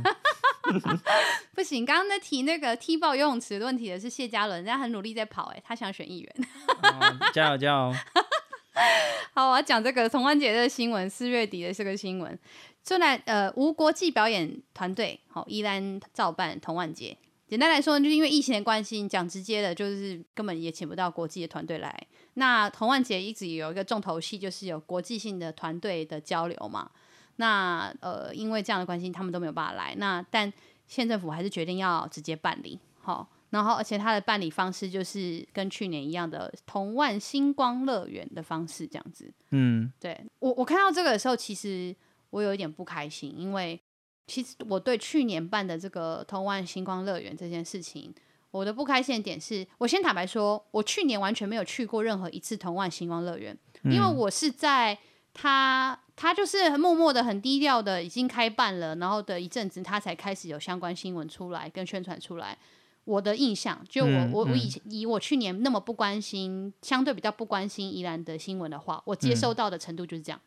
[1.55, 6.35] 不行，刚刚在提那个踢爆游泳池的问题的是谢嘉伦，人家很努力在跑，哎，他想选议员，
[6.83, 7.91] 哦、加油加油！
[9.33, 12.37] 好，我要讲这个童玩节的新闻，四月底的这个新闻。
[12.83, 17.17] 虽然呃无国际表演团队，好依然照办童万节。
[17.47, 22.07] 简单来说，就是因为疫情的关系，讲直接的，就是根本也请不到国际的团队来。
[22.35, 26.89] 那童玩节一直有一个重头戏，就是有国际性的团队的交流嘛。
[27.35, 29.93] 那呃，因为这样的关系，他们都没有办法来。
[29.97, 30.51] 那但
[30.87, 39.29] 县政府还是决定要直接办理，好，然后而且他的办理方式就是跟去年一样的童万星光乐园的方式，这样子。
[39.49, 41.93] 嗯，对我我看到这个的时候，其实。
[42.31, 43.79] 我有一点不开心，因为
[44.27, 48.13] 其实我对去年办的这个童万星光乐园这件事情，
[48.49, 54.97] 我的不开心的点是，我先坦白说，我去年完全没有去过任何一次童万星光乐园，因为我是在
[55.33, 62.57] 他他就是默默的很低调的已经开办了，然后的一阵子他才开始有相关新闻出来跟宣传出来。
[63.03, 70.39] 我的印象，就我我我以前以我去年那么不关心，相对比较不关心宜兰的新闻的话，我接收到的程度就是这样。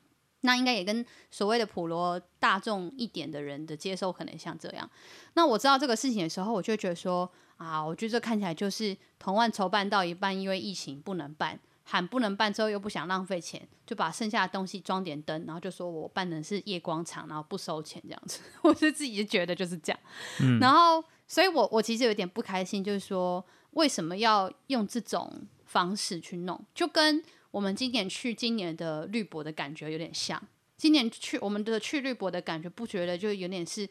[0.44, 4.88] 那应该也跟所谓的普罗大众一点的人的接受可能像这样。
[5.32, 18.40] 那我知道这个事情的时候，我就觉得说啊，我觉得这看起来就是同万筹办到一半，因为疫情不能办，喊不能办之后又不想浪费钱，就把剩下的东西装点灯，然后就说我办的是夜光场，然后不收钱这样子。
[18.62, 19.98] 我就自己觉得就是这样。
[20.42, 20.58] 嗯。
[20.58, 27.24] 然后，所以我我其实有点不开心，就是说为什么要用这种方式去弄，就跟。
[27.54, 30.42] 我们今年去今年的绿博的感觉有点像，
[30.76, 33.88] 今年去我们的去绿博的感觉，不觉得就有点是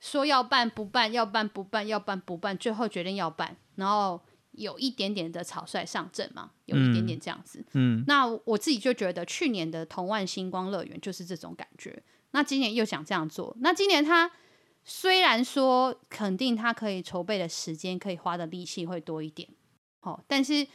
[0.00, 4.20] 说要办不办，要办不办，要办不办，最后决定要办，然后
[4.50, 7.64] 有一点点的草率上阵嘛，有一点点这样子。
[7.74, 14.28] 嗯，那我自己就觉得去年的同万星光乐园就是这种感觉，那今年又想这样做，那今年他
[14.82, 19.48] 虽然说肯定他可以筹备的时间，可以花的力气会多一点，
[20.00, 20.66] 好，但是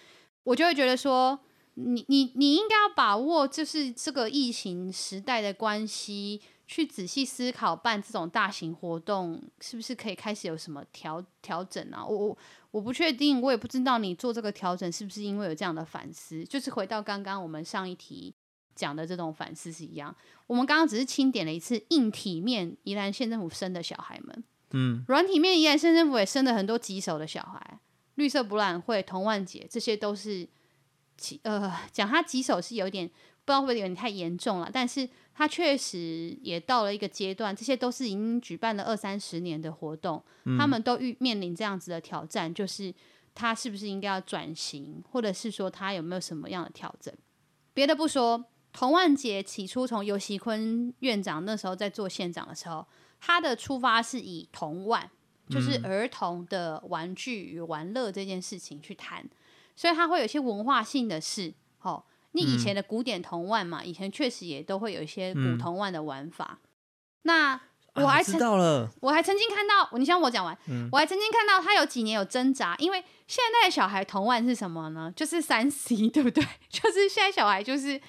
[0.44, 1.38] 我就会觉得说。
[1.76, 12.06] 你你你应该要把握，就是这个疫情时代的关系，去仔细思考办这种大型活动是不是可以开始有什么调调整啊？
[12.06, 12.38] 我我
[12.72, 16.44] 我不确定，我也不知道你做这个调整是不是因为有这样的反思。
[16.44, 18.34] 就是回到刚刚我们上一题
[18.76, 20.16] 讲的这种反思是一样。
[20.48, 27.80] 我们刚刚只是清点了一次硬体面，宜兰县政府生的小孩们，嗯，软体面，宜兰县政府也生了很多棘手的小孩，
[28.16, 30.48] 绿色博览会、童万节，这些都是
[31.18, 42.94] 其呃讲他棘手是有点不知道会不会有点太严重了，但是他确实也到了一个阶段，这些都是已经举办了二三十年的活动，嗯、他们都遇面临这样子的挑战，就是
[43.34, 47.14] 他是不是应该要转型，或者是说他有没有什么样的调整？
[47.74, 52.86] 别的不说，童万杰起初从尤锡坤院长那时候在做县长的时候。
[53.26, 55.10] 他的出发是以童万，
[55.48, 59.26] 就是儿童的玩具与玩乐这件事情去谈，
[59.76, 61.54] 所以他会有一些文化性的事。
[61.82, 66.60] 哦，你以前的古典童玩嘛，以前确实也都会有一些古铜玩的玩法。
[67.24, 67.60] 那
[67.96, 70.58] 我还曾、啊、我还曾经看到，你先我讲完，
[70.92, 75.12] 我还曾经看到他有几年有挣扎，因为现在的小孩童玩是什么呢？
[75.16, 76.44] 就是三 C， 对不对？
[76.70, 78.02] 就是现在小孩就是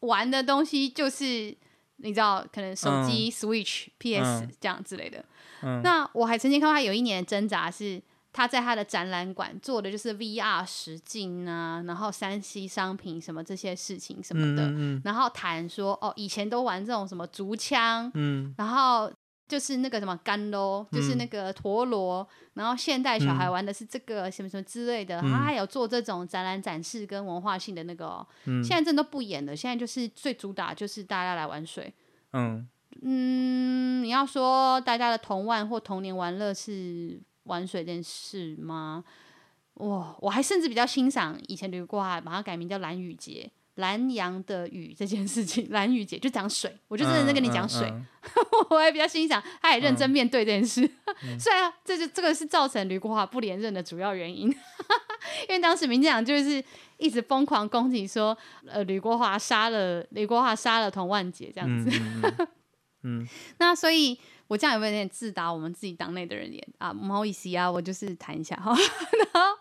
[0.00, 1.56] 玩的东西就是。
[1.98, 5.24] 你知道，可能手机、嗯、Switch、PS、嗯、这样之类的。
[5.62, 8.02] 嗯、那我还曾经看到他有一年的挣扎是，
[8.34, 19.08] 他在他的展览馆做的就是 VR 实境啊，然后三 C 商品什么这些事情什么的，嗯嗯、然后谈说哦，以前都玩这种什么竹枪，嗯、然后
[19.46, 31.94] 就是那个什么干喽，就是那个陀螺，嗯、然后现代小孩玩的是这个什么什么之类的，嗯、他还有做这种展览展示跟文化性的那个、哦，嗯、现在真的都不演了，现在就是最主打就是大家来玩水。
[32.32, 32.68] 嗯。
[33.02, 39.04] 嗯，你要说大家的童玩或童年玩乐是玩水这件事吗？
[39.74, 50.84] 哇，我还甚至比较欣赏以前吕国华把它改名叫蓝雨节，蓝洋的雨这件事情， 蓝雨节就讲水，我就认真的在跟你讲水，嗯嗯、 我还比较欣赏，他也认真面对这件事。
[51.24, 56.62] 嗯、 虽然这就这个是造成吕国华不连任的主要原因，因为当时民进党就是。
[56.96, 58.38] 一直疯狂攻击说，
[58.68, 61.90] 呃，吕国华杀了吕国华杀了童万杰这样子，
[63.02, 63.26] 嗯
[63.58, 64.16] 那所以
[64.46, 66.92] 我这样有没有点自打我们自己党内的人脸啊？
[66.92, 68.72] 不好意思啊，我就是谈一下哈。
[69.32, 69.58] 然后，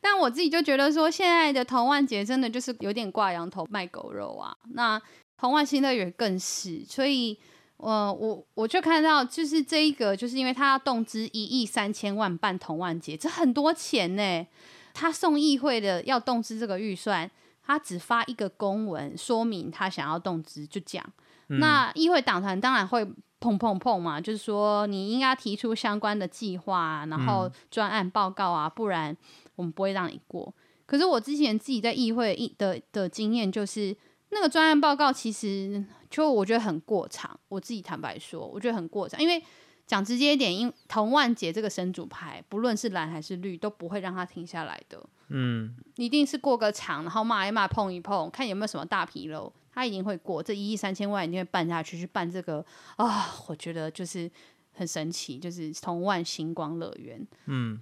[0.00, 4.56] 但我自己就觉得说，现在的童万杰真的就是有点挂羊头卖狗肉啊。
[4.72, 5.00] 那
[5.36, 7.36] 童万新乐园更是，所以，
[7.78, 14.46] 呃，我我就看到就是这一个，就是因为他要动资一亿三千万办童万节，这很多钱呢，
[14.94, 17.28] 他送议会的要动资这个预算，
[17.64, 21.04] 他只发一个公文说明他想要动资就讲。
[21.48, 23.04] 嗯、那议会党团当然会
[23.40, 29.16] 碰碰碰嘛，就是说你应该提出相关的计划，然后专案报告啊，不然
[29.56, 30.54] 我们不会让你过。
[30.86, 33.96] 可是我之前自己在议会的的经验就是，
[34.28, 37.38] 那个专案报告其实就我觉得很过长。
[37.48, 39.42] 我自己坦白说，我觉得很过长，因为。
[39.86, 45.04] 讲直接一点，因童万杰这个神主牌，不论是蓝还是绿，都不会让他停下来的。
[45.30, 50.42] 嗯，一定是过个场，然后骂一骂，碰一碰，看有没有什么大纰漏，他一定会过。
[50.42, 52.64] 这一亿三千万一定会办下去，去办这个
[52.96, 53.26] 啊！
[53.48, 54.30] 我觉得就是
[54.72, 57.26] 很神奇，就是同万星光乐园。
[57.46, 57.80] 嗯，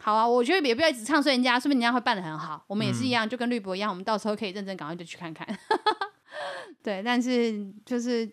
[0.00, 2.64] 好啊，我觉得也不要一直唱衰人家，说不定人家会办的很好。
[2.66, 5.46] 我们也是一样，嗯、就跟绿博一样，我们到时候可以认真赶快就去看看。
[6.82, 8.30] 对，但是就是。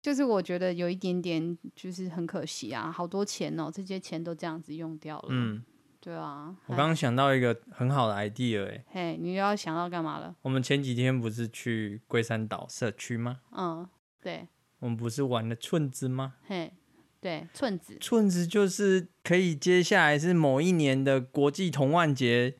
[0.00, 5.28] 就是我觉得有一点点，就是很可惜啊，好多钱哦，这些钱都这样子用掉了。
[5.30, 5.60] 嗯，
[6.00, 6.54] 对啊。
[6.66, 8.84] 我刚刚想到一个很好的 idea 哎。
[8.92, 10.34] 嘿，你又要想到干嘛了？
[10.42, 13.38] 我们前几天不是去龟山岛社区吗？
[13.56, 13.88] 嗯，
[14.22, 14.48] 对。
[14.80, 16.34] 我们不是玩了寸子吗？
[16.46, 16.72] 嘿，
[17.20, 17.98] 对，寸子。
[18.00, 22.54] 寸子就是可以接下来是某一年的国际童万节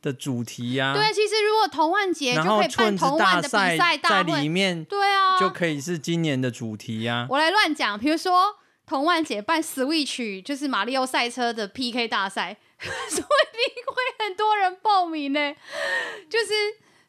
[0.00, 0.94] 的主题呀、啊。
[0.94, 4.84] 对，其实如果童万节就可以办童玩的比赛大会，在里面。
[4.84, 7.26] 对啊，就可以是今年的主题呀、啊。
[7.28, 8.54] 我来乱讲，比如说
[8.86, 15.54] 童玩节办 Switch，就是马里奥赛车的 PK 大赛， 说不定会很多人报名呢。
[16.28, 16.52] 就是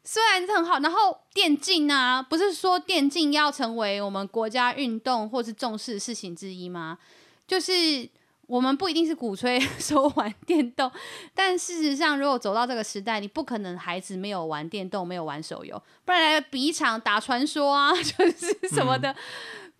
[0.04, 6.98] 虽然很好，然后电竞啊，不是说电竞要成为我们国家运动或是重视的事情之一吗？
[7.46, 8.08] 就是。
[8.48, 10.88] 我们不一定是鼓吹说玩电动，
[11.34, 19.16] 但事实上，如果走到这个时代，你不可能孩子没有玩电动，没有玩手游，不然来比一场打传说啊， 就是什么的、嗯、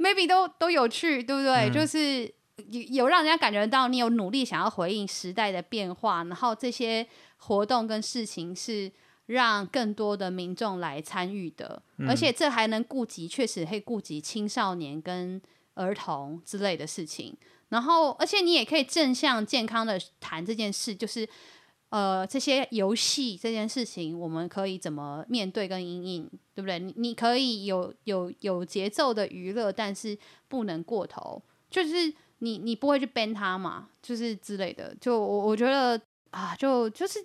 [0.00, 1.68] ，maybe 都都有趣，对不对？
[1.68, 2.28] 嗯、就是
[2.68, 8.90] 有有让人家感觉到你有努力想要回应时代的变化，然后这些活动跟事情是
[9.26, 15.40] 让更多的民众来参与的，嗯、而且这还能顾及，确实可以顾及青少年跟
[15.74, 17.36] 儿童之类的事情。
[17.68, 21.28] 然后，而且你也可以正向健康的谈这件事，就是，
[21.88, 26.78] 呃，这些游戏这件事情，我们可以怎么面对跟阴影，对不对？
[26.78, 34.94] 你你可以有有有节奏的娱乐，但是不能过头，就是你你不会去 ban 它嘛，就是之类的。
[35.00, 37.18] 就我我觉得啊，就就是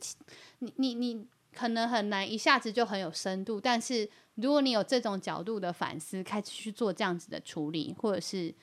[0.60, 8.54] 你你你可能很难一下子就很有深度，但是如果你有这种角度的反思，开始去做这样子的处理，或者是。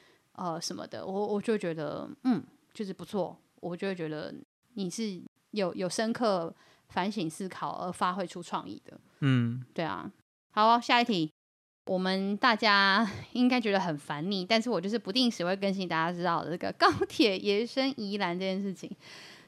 [0.40, 2.40] 呃，什么的，我我就觉得，嗯，
[2.72, 4.32] 就是不错，我就会觉得
[4.74, 5.20] 你是
[5.50, 6.54] 有有深刻
[6.90, 9.00] 反省思考而发挥出创意的。
[9.18, 10.08] 嗯，对啊。
[10.52, 11.32] 好，哦下一题，
[11.88, 18.88] 我们大家应该觉得很烦腻，但是我就是不定时会更新大家知道的这个高铁延伸宜兰这件事情，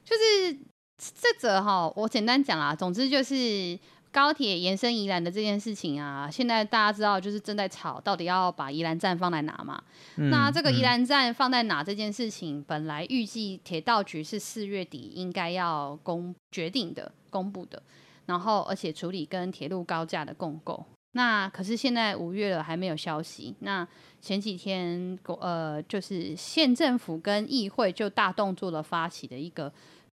[0.04, 0.58] 就是
[0.98, 3.78] 这则哈，我简单讲啦，总之就是。
[4.12, 9.80] 高铁延伸宜兰的这件事情啊，现在大家知道就是正在吵，到底要把宜兰站放在哪嘛？
[10.16, 17.80] 嗯、那这个宜兰站放在哪这件事情，嗯、本来预计铁道局是四月底应该要公决定的、公布的，
[18.26, 20.84] 然后而且处理跟铁路高架的共构。
[21.12, 23.54] 那可是现在五月了还没有消息。
[23.60, 23.86] 那
[24.20, 29.72] 前几天呃，就是县政府跟议会就大动作的发起的一个。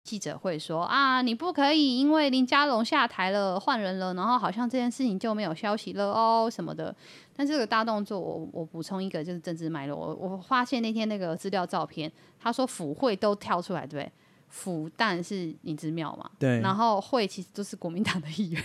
[0.02, 6.92] 记者会说啊，你不可以因为林佳龙下台了换人了，然后好像这件事情就没有消息了哦什么的。
[7.36, 9.94] 但这个大动作我，我我补充一个，就是政治脉络。
[9.94, 12.10] 我我发现那天那个资料照片，
[12.40, 14.12] 他说府会都跳出来，对不对？
[14.48, 16.60] 府当然是林之妙嘛，对。
[16.60, 18.64] 然后会其实都是国民党的议员，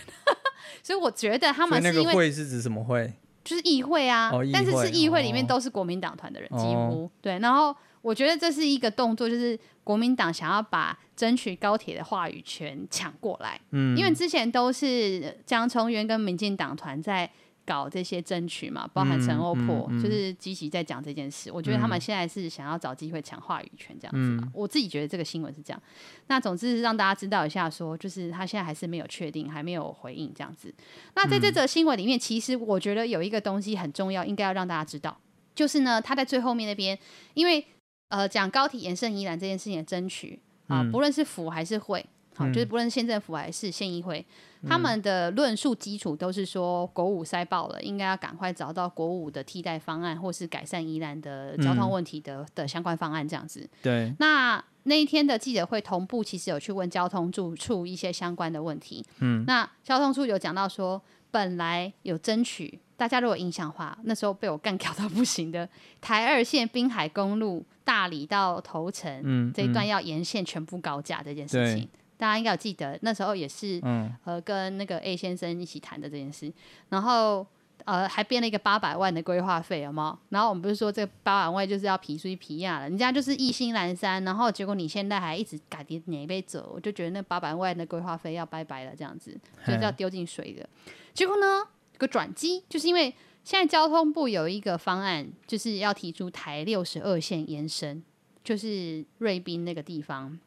[0.83, 3.13] 所以我觉得他们是因为那个会是指什么会？
[3.43, 7.37] 就是议会啊，但是是议会里面都是国民党团的人，哦、几乎对。
[7.39, 9.57] 然后我觉得这是一个动作，就是。
[9.85, 17.29] 国民党想要把争取高铁的话语权抢过来，嗯，因为之前都是江聪渊跟民进党团在
[17.65, 21.51] 搞这些争取嘛，包含陈欧珀，嗯嗯嗯、就是积极在讲这件事。
[21.51, 24.43] 我觉得他们现在是想要找机会抢话语权这样子嘛。
[24.45, 25.81] 嗯、我自己觉得这个新闻是这样。
[26.27, 30.73] 那总之是让大家知道一下说，说就是他现在还是没有确定，还没有回应这样子。
[31.15, 35.19] 那在这则新闻里面，其实我觉得有一个东西很重要，应该要让大家知道，
[35.53, 36.97] 就是呢，他在最后面那边，
[37.33, 37.65] 因为。
[38.09, 42.05] 呃，讲高铁延伸宜兰这件事情的争取啊，嗯、不论是府还是会，
[42.35, 44.23] 好、嗯，就是不论是县政府还是县议会，
[44.61, 53.67] 嗯、他们的论述基础都是说国五塞爆了，应该要赶快找到国五的替代方案，或是改善宜兰的交通问题的、嗯、的相关方案这样子。
[53.81, 59.03] 对，那那一天的记者会同步其实有去问交通处处一些相关的问题。
[59.19, 65.67] 嗯，那交通处有讲到说，本来有争取，大家如果印象的话，那时候被我干掉到不行的
[66.01, 67.65] 台二线滨海公路。
[67.85, 76.51] 大理到头城、嗯、这一段要沿线全部高架这件事情，对大家应该有记得，那时候也是、嗯、呃跟那个 A 先生一起谈的这件事，
[76.89, 77.45] 然后
[77.85, 80.17] 呃还编了一个八百万的规划费，有没有？
[80.29, 90.67] 然后我们不是说这八百万就是要皮衰皮亚了，人家就是意兴阑珊，然后结果你现在还一直改跌哪杯走，我就觉得那八百万的规划费要拜拜了，这样子就是要丢进水的。
[91.13, 91.63] 结果呢，
[91.93, 93.13] 有个转机就是因为。
[93.45, 98.03] 现在交通部有一个方案，就是要提出台六十二线延伸，
[98.43, 100.39] 就是瑞滨那个地方，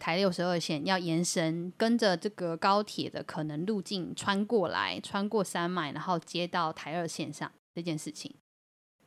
[0.00, 8.34] 台六十二线要延伸，跟着这个高铁的可能路径穿过来，穿过山脉，然后接到台二线上这件事情。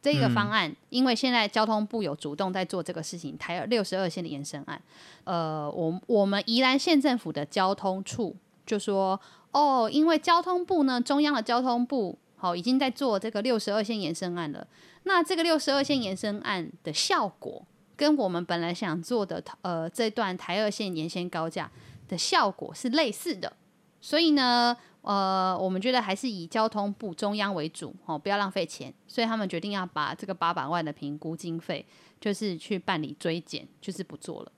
[0.01, 4.81] 这个方案，嗯、因为现在交通部有主动在做这个事情，台六十二线的延伸案，
[5.25, 8.35] 呃，我我们宜兰县政府的交通处
[8.65, 9.19] 就说，
[9.51, 12.17] 哦，因为交通部呢，中央的交通部。
[12.35, 14.67] 好，已经在做这个六十二线延伸案了。
[15.03, 17.65] 那这个六十二线延伸案的效果，
[17.95, 21.69] 跟我们本来想做的呃这段台二线沿线高架
[22.07, 23.53] 的效果是类似的。
[24.01, 28.93] 所以呢，呃，我们觉得还是以交通部中央为主，哦，不要浪费钱。
[29.07, 31.85] 所以他们决定要把这个八百万的评估经费，
[32.19, 34.51] 就是去办理追减，就是不做了。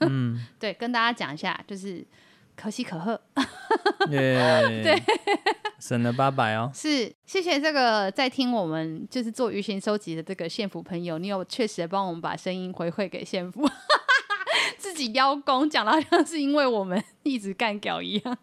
[0.00, 2.06] 嗯， 对，跟大家讲一下，就是
[2.56, 3.20] 可喜可贺。
[4.08, 5.02] 对。
[5.80, 13.68] 省了八百哦， 是谢谢这个在听我们就是做舆情收集的这个县府朋友，你有确实帮我们把声音回馈给县府，
[14.78, 18.38] 自己邀功讲的好像是因为我们一直干屌一样，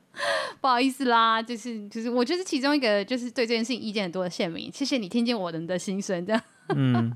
[0.61, 6.43] 不好意思啦，就是就是我就是其中一个就是对这件事情意见很多的县民，谢谢你听见我们的心声，这样，
[6.75, 7.11] 嗯，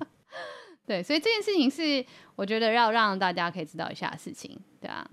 [0.87, 2.03] 对，所以这件事情是
[2.35, 5.07] 我觉得要让大家可以知道一下的事情，对啊。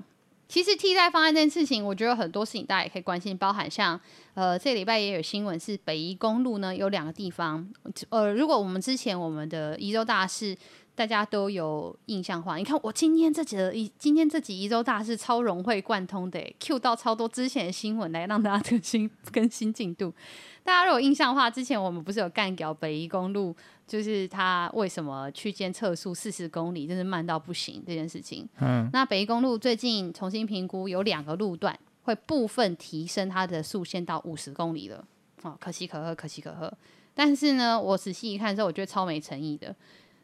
[0.53, 3.99] 其实替代方案这件事情，我觉得很多事情大家也可以关心，包含像
[4.35, 7.67] 呃这礼拜也有新闻是北宜公路呢有两个地方，
[8.11, 10.55] 呃如果我们之前我们的宜州大事
[10.95, 20.13] 大家都有印象的话，你看我今天这集的今天这集宜州大事超融会贯通的，Q 到超多之前的新闻来让大家更新 更新进度。
[20.63, 23.57] 大家如果有印象的话，之前我们不是有干掉北宜公路，
[23.87, 28.49] 就是它为什么区间测速四十公里，真是慢到不行这件事情。
[28.61, 35.05] 嗯，那北宜公路最近重新评估，有两个路段会部分提升它的速限到五十公里了。
[35.43, 36.73] 哦，可喜可贺，可喜可贺。
[37.15, 39.75] 但是呢，我仔细一看之后，我觉得超没诚意的。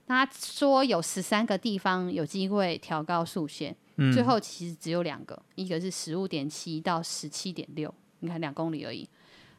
[0.06, 9.06] 他说有十三个地方有机会调高速限，嗯，最后其实只有两个，一个是十五点七到十七点六，你看两公里而已。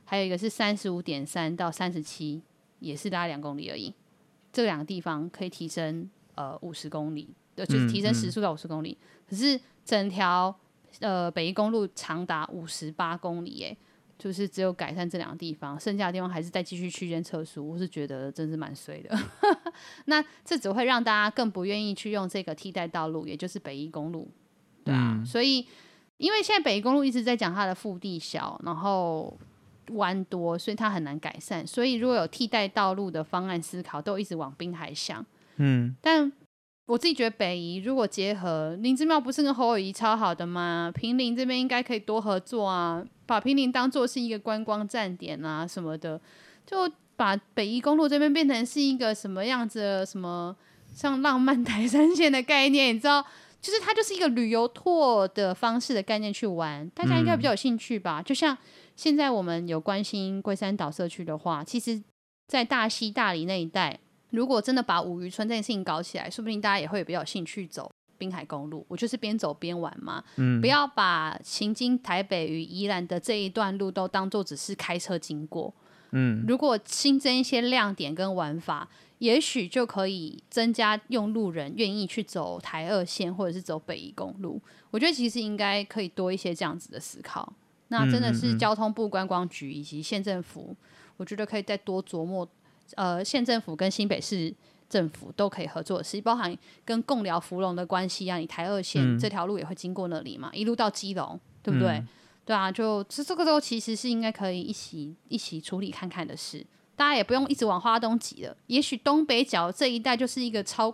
[0.06, 2.41] 还有一个是三十五点三到三十七，
[2.80, 3.94] 也是大概两公里而已。
[4.52, 8.98] 这两个地方可以提升呃五十公里呃，就是提升时速到五十公里。
[9.00, 10.54] 嗯嗯、可是整条
[11.02, 13.78] 呃北宜公路长达五十八公里，哎，
[14.18, 17.70] 就是只有改善这两个地方，剩下的地方还是再继续区间测速。
[17.70, 19.16] 我是觉得真是蛮衰的。
[20.06, 24.28] 那这只会让大家更不愿意去用这个替代道路，也就是北宜公路，
[24.84, 25.18] 对啊。
[25.20, 25.68] 嗯、所以
[26.18, 29.38] 因为现在北宜公路一直在讲它的腹地小，然后。
[29.90, 31.66] 弯多，所以它很难改善。
[31.66, 35.26] 所以如果有替代道路的方案思考，都一直往滨海想。
[35.58, 36.32] 嗯，但
[36.86, 40.92] 我自己觉得北宜如果结合林之妙，不是跟侯友谊超好的吗？
[40.96, 46.20] 平林这边应该可以多合作啊，把平林当做是一个观光站点啊什么的，
[46.66, 50.06] 就把北宜公路这边变成是一个什么样子的？
[50.06, 50.56] 什么
[50.94, 53.24] 像浪漫台山线的概念，你知道？
[53.62, 58.22] 就是它就是一个旅游拓的方式的概念去玩，大家应该比较有兴趣吧？
[58.22, 58.58] 嗯、就像。
[59.00, 62.04] 现在我们有关心龟山岛社区的话，其实，
[62.50, 63.97] 在大溪、大里那一带，
[64.32, 68.86] 如果真的把五渔村这件事情搞起来，说不定大家也会比较有兴趣走滨海公路。
[68.89, 75.74] 我就是边走边玩嘛，嗯，不要把行经台北与宜兰的这一段路都当做只是开车经过，
[76.12, 78.89] 嗯，如果新增一些亮点跟玩法，
[79.20, 84.62] 也许就可以增加用路人愿意去走台二线或者是走北宜公路。
[84.91, 87.54] 我觉得其实应该可以多一些这样子的思考。
[87.90, 90.76] 那真的是交通部观光局以及县政府，
[91.18, 92.48] 我觉得可以再多琢磨。
[92.96, 94.52] 呃，县政府跟新北市
[94.90, 98.38] 政府都可以合作的事，包含跟贡寮芙蓉的关系啊。
[98.38, 101.90] 你台二线这条路也会经过那里嘛，嗯、一路到基隆，对不对？
[101.90, 102.08] 嗯、
[102.46, 106.66] 对啊，就这这个都其实是应该可以一起一起处理看看的事。
[106.96, 110.92] 大家也不用一直往花东挤了，也许东北角这一带就是一个超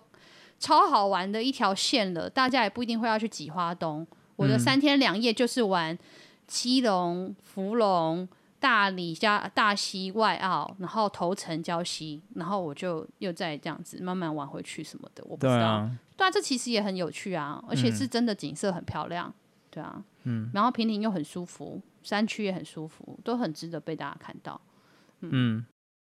[0.60, 2.30] 超好玩的一条线了。
[2.30, 4.06] 大家也不一定会要去挤花东。
[4.36, 5.98] 我的三天两夜就是玩。
[6.48, 8.28] 基隆、福隆、
[8.60, 15.58] 大理加大溪外澳，然后头城礁溪，然后我就又再这样子慢慢玩回去什么的，我不知道。
[15.58, 19.34] 对啊，对啊，这其实也很有趣啊，而且是真的景色很漂亮，嗯、
[19.70, 24.60] 对啊，嗯，然后平林又很舒服，山区也很舒服，都很值得被大家看到。
[25.22, 25.66] 嗯，嗯。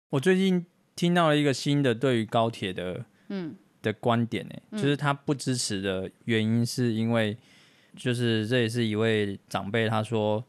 [0.10, 0.66] 我最近
[0.96, 3.56] 听到了一个新的对于高铁的嗯。
[3.82, 7.38] 的观点呢，就是他不支持的原因是因为。
[8.00, 10.42] 就是这也是一位长辈，他说，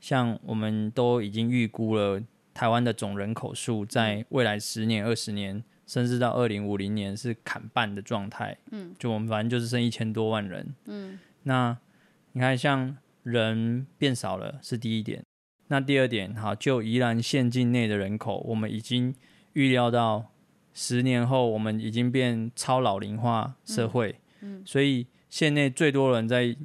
[0.00, 2.20] 像我们都已经预估了
[2.52, 8.58] 台湾的总人口数，在未来十年、二十年，甚至到二零五零年是砍半的状态。
[8.72, 10.74] 嗯，就我们反正就是剩一千多万人。
[10.86, 11.78] 嗯，那
[12.32, 15.24] 你看，像人变少了是第一点，
[15.68, 19.14] 那第二点，哈，就宜兰县境内的人口，我们已经
[19.52, 20.32] 预料到
[20.74, 24.16] 十年后，我们已经变超老龄化社会。
[24.40, 26.56] 嗯，所以县内最多人在。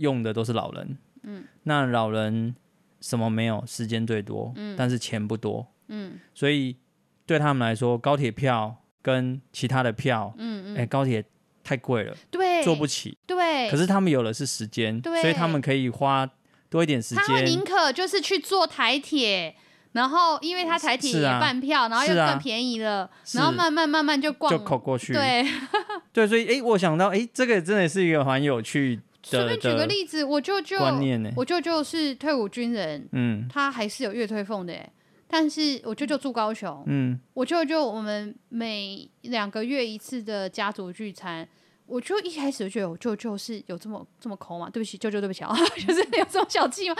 [0.00, 2.56] 用的都是老人，嗯，那老人
[3.00, 3.62] 什么没有？
[3.66, 6.76] 时间最多，嗯，但是钱不多，嗯，所以
[7.24, 11.24] 对他们来说，高铁票跟其他的票，嗯嗯，哎，高铁
[11.62, 13.70] 太贵了，对，坐不起，对。
[13.70, 16.28] 可是他们有的是时间，对，所以他们可以花
[16.68, 17.22] 多一点时间。
[17.24, 19.54] 他宁可就是去坐台铁，
[19.92, 25.46] 然后因为他台铁也半票，然后又更便宜了，然后慢慢慢慢就逛，就口过去，对，
[26.12, 29.00] 对，所以哎，我想到哎，这个真的是一个蛮有趣。
[29.22, 30.78] 随便举个例子，我舅舅，
[31.36, 34.74] 我舅舅是退伍军人，嗯，他还是有月退俸的，
[35.28, 41.46] 但是我舅舅住高雄，嗯，我舅舅我们每两个月一次的家族聚餐，
[41.86, 44.70] 我就一开始就觉得我舅舅是有这么这么抠吗？
[44.70, 45.54] 对不起，舅舅，对不起啊，
[45.86, 46.96] 就是有这么小气吗？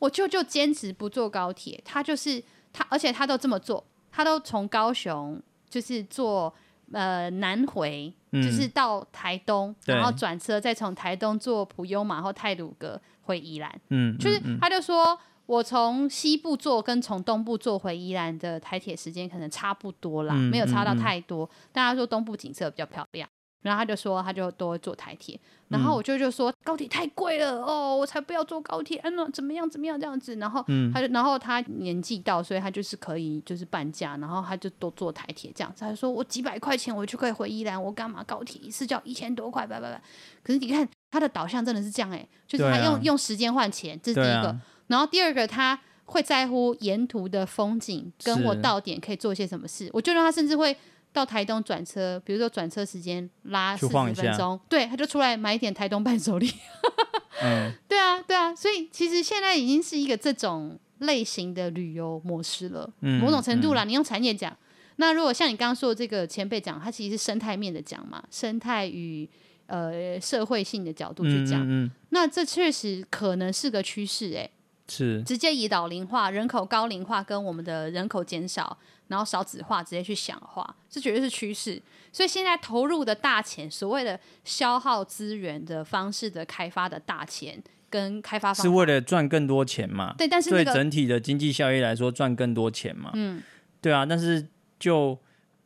[0.00, 2.42] 我舅舅坚持不坐高铁，他就是
[2.72, 6.52] 他，而且他都这么做，他都从高雄就是坐。
[6.92, 13.80] 呃，南回、嗯、就是到台东，然后转车，再从台东坐普悠玛或泰鲁阁回宜兰。
[13.90, 21.48] 嗯，就是他就说，嗯、我从西部坐跟从东部坐回宜兰的台铁时间可能差不多啦，嗯、没有差到太多。
[21.72, 23.28] 大家、说东部景色比较漂亮。
[23.62, 25.38] 然后他就说，他就都会坐台铁。
[25.68, 29.00] 然后我舅舅说，高铁太贵了哦，我才不要坐高铁。
[29.04, 30.34] 嗯、啊，怎么样怎么样这样子。
[30.36, 35.82] 然后他就，然后他年纪到，所以他就是可以就是半价，然后他就都坐台铁这样子。
[35.82, 39.64] 他就说我几百块钱我就可以回宜兰，我干嘛高铁一次就要一千多块？
[39.64, 40.02] 拜拜拜。
[40.42, 44.48] 可是你看他的导向真的是这样哎，就是他用、啊、用时间换钱，这是第一个。
[44.48, 49.88] 啊、然后第二个他会在乎沿途的风景，跟我到点可以做些什么事。
[49.92, 50.76] 我就让他甚至会。
[51.12, 56.50] 到台东转车，比如说转车时间拉四十分钟，对，他就出来买一点台东伴手礼。
[57.42, 62.88] 嗯，对啊，对啊，所以其实现在已经是一个这种类型的旅游模式了。
[63.00, 64.56] 嗯，某种程度啦，嗯、你用产业讲，
[64.96, 69.28] 那如果像你刚刚说的这个前辈讲，他其实是生态面的讲嘛，生态与
[69.66, 74.50] 呃社会性的角度去讲，那这确实可能是个趋势，哎。
[74.92, 78.76] 是直接以老龄化、人口高龄化跟我们的人口减少，
[79.10, 81.82] 然后少子化直接去想的话，这绝对是趋势。
[82.12, 90.14] 所以现在投入的大钱，所谓的消耗资源的方式的开发的大钱跟开发方法是为了赚更多钱嘛？
[90.16, 93.10] 对，但是、那个、对整体的经济效益来说，赚更多钱嘛？
[93.14, 93.42] 嗯，
[93.80, 94.06] 对啊。
[94.06, 94.46] 但是
[94.78, 95.18] 就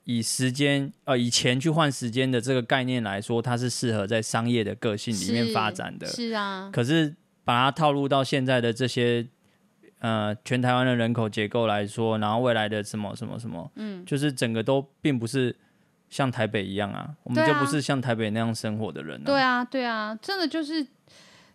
[0.05, 6.07] 以时间呃以钱去换时间的这个概念来说，它是适合在商业的个性里面发展的。
[6.07, 6.71] 是，是啊。
[6.73, 7.15] 可是
[7.45, 9.27] 把它套入到现在的这些
[10.05, 15.57] 呃全台湾的人口结构来说，然后未来的什么什么什么，嗯，就是整个都并不是。
[16.11, 19.25] 像台北一样啊，我们就不是像台北那样生活的人啊。
[19.25, 20.87] 对啊，对啊，真的就是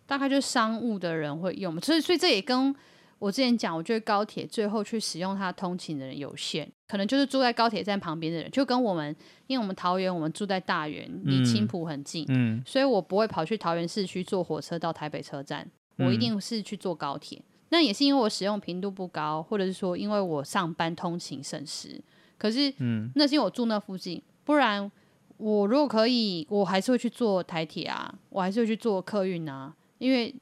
[0.05, 2.75] 大概就是商务的人会用，所以所以这也跟
[3.19, 9.15] 我之前讲，我觉得高铁最后去使用它通勤的人有限，可能就是住在高铁站旁边的人，就跟我们，
[9.47, 15.65] 因为我们桃园我们住在大园，离青浦很近，嗯，所以我不会跑去桃园市区坐火车到台北车站，
[15.99, 17.37] 我一定是去坐高铁。
[17.37, 22.01] 嗯，那也是因为我使用频度不高，或者是说因为我上班通勤省时，
[22.37, 24.21] 可是，嗯，那是因为我住那附近。
[24.43, 24.91] 不然，
[25.37, 30.33] 我如果可以，我还是会去坐台铁啊，我还是会去坐客运啊，因为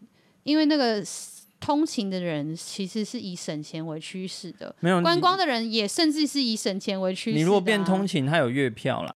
[0.43, 1.03] 因为那个
[1.59, 7.39] 通勤的人其实是以省钱为趋势的，没有观光的人也甚至是以省钱为趋势啊。
[7.39, 9.13] 你如果变通勤，它有月票啦，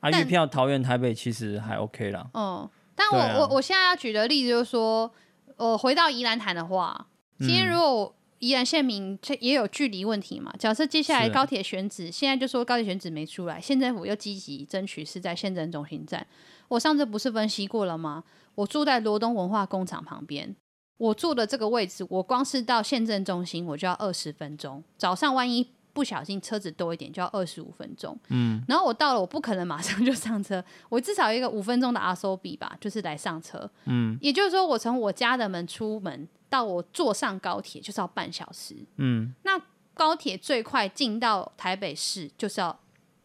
[0.00, 2.30] 啊，月票桃园台北其实还 OK 啦。
[2.34, 5.10] 嗯，但我、啊、我我现在要举的例子就是说，
[5.56, 7.06] 呃，回到宜兰谈的话，
[7.38, 8.14] 今天如果。
[8.40, 10.52] 宜兰县民这也有距离问题嘛？
[10.58, 16.26] 假设接下来高铁选址，现在就说高铁选址没出来，县政府又积极争取是在县政中心站。
[16.68, 18.22] 我上次不是分析过了吗？
[18.54, 20.54] 我住在罗东文化工厂旁边，
[20.98, 24.84] 我住的这个位置，我光是到县政中心我就要二十分钟。
[24.98, 28.14] 早上万一不小心车子多一点，就要二十五分钟。
[28.28, 33.70] 嗯，然后我到了，我不可能马上就上车，我至少有一个五分钟的阿 s o 吧，就是来上车。
[33.86, 36.28] 嗯，也就是说，我从我家的门出门。
[36.54, 39.60] 到我坐上高铁就是要半小时，嗯，那
[39.92, 42.78] 高铁最快进到台北市就是要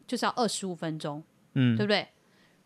[0.08, 1.22] 就是要二十五分钟，
[1.54, 2.08] 嗯，对不对？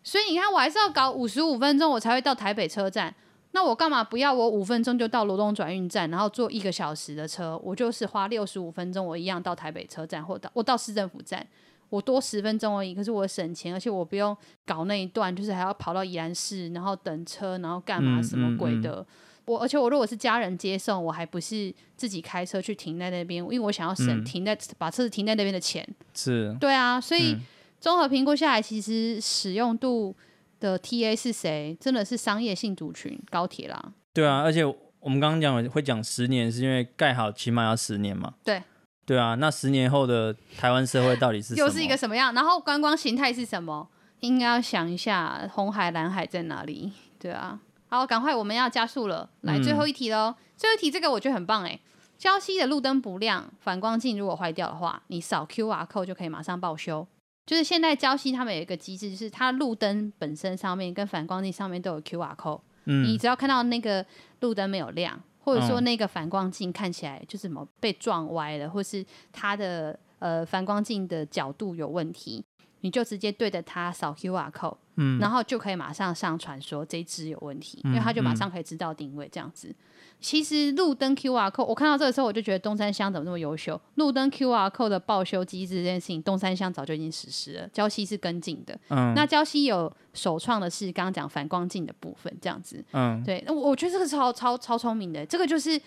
[0.02, 3.14] 所以你看，我还是要搞五十五分钟，我才会到台北车站。
[3.52, 7.60] 那我干嘛不要我五分钟就到罗东转运站，然后坐一个小时的车？
[7.62, 11.46] 我就是花六十五分钟，我一样到台北车站，或到我到市政府站，
[11.90, 12.94] 我多十分钟而已。
[12.94, 14.34] 可是我省钱，而且我不用
[14.64, 19.00] 搞那一段，就是还要跑到宜兰市，然后等车，然后干嘛什么鬼的。
[19.00, 19.06] 嗯嗯嗯
[19.46, 25.86] 我而且我如果是家人接送，我还不是自己开车去停在那边，因为我想要省停在、嗯、把车子停在那边的钱。
[26.14, 27.36] 是，对啊，所以
[27.78, 30.16] 综合评估下来，其实使用度
[30.60, 31.76] 的 TA 是谁？
[31.78, 33.92] 真的是商业性族群，高铁啦。
[34.12, 38.32] 对啊，而且我们刚刚讲会讲十年，是因为盖好起码要十年嘛。
[38.42, 38.62] 对，
[39.04, 41.54] 对啊，那十年后的台湾社会到底是？
[41.56, 42.32] 又是一个什么样？
[42.32, 43.86] 然后观光形态是什么？
[44.20, 46.92] 应该要想一下，红海蓝海在哪里？
[47.18, 47.60] 对啊。
[47.94, 49.30] 好，赶快，我们要加速了。
[49.42, 50.30] 来，最后一题喽！
[50.30, 51.78] 嗯、最后一题，这个我觉得很棒哎。
[52.18, 57.06] 礁溪的路灯不亮，反光镜如果坏掉的话，你扫 QR code 就可以马上报修。
[57.46, 62.60] 就是现在礁溪他们有一个机制，就是它路灯本身上面跟反光镜上面都有 QR code。
[62.86, 64.04] 嗯，你只要看到那个
[64.40, 72.44] 路灯没有亮，或者说那个反光镜看起来就是什么被撞歪了，或是它的呃反光镜的角度有问题。
[72.84, 79.68] 你就直接对着它扫 QR code，嗯，然后就可以马上上传说这只有问题，嗯、因为它就马上可以知道定位这样子。
[79.68, 79.74] 嗯、
[80.20, 83.80] 其实路灯 QR code，我看到这个时候我就觉得东山乡怎么那么优秀？
[83.94, 88.78] 路灯 QR code 的报修机制这件事情，东山乡早就已经实施了，礁溪是跟进的。
[88.90, 92.84] 嗯，那礁溪有首创的是刚刚讲反光镜的部分，这样子。
[92.92, 95.80] 嗯，对，那我觉得这个超超超聪明的，这个就是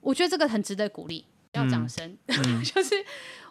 [0.00, 1.24] 我觉得这个很值得鼓励，
[1.54, 2.94] 要掌声，嗯、 就是。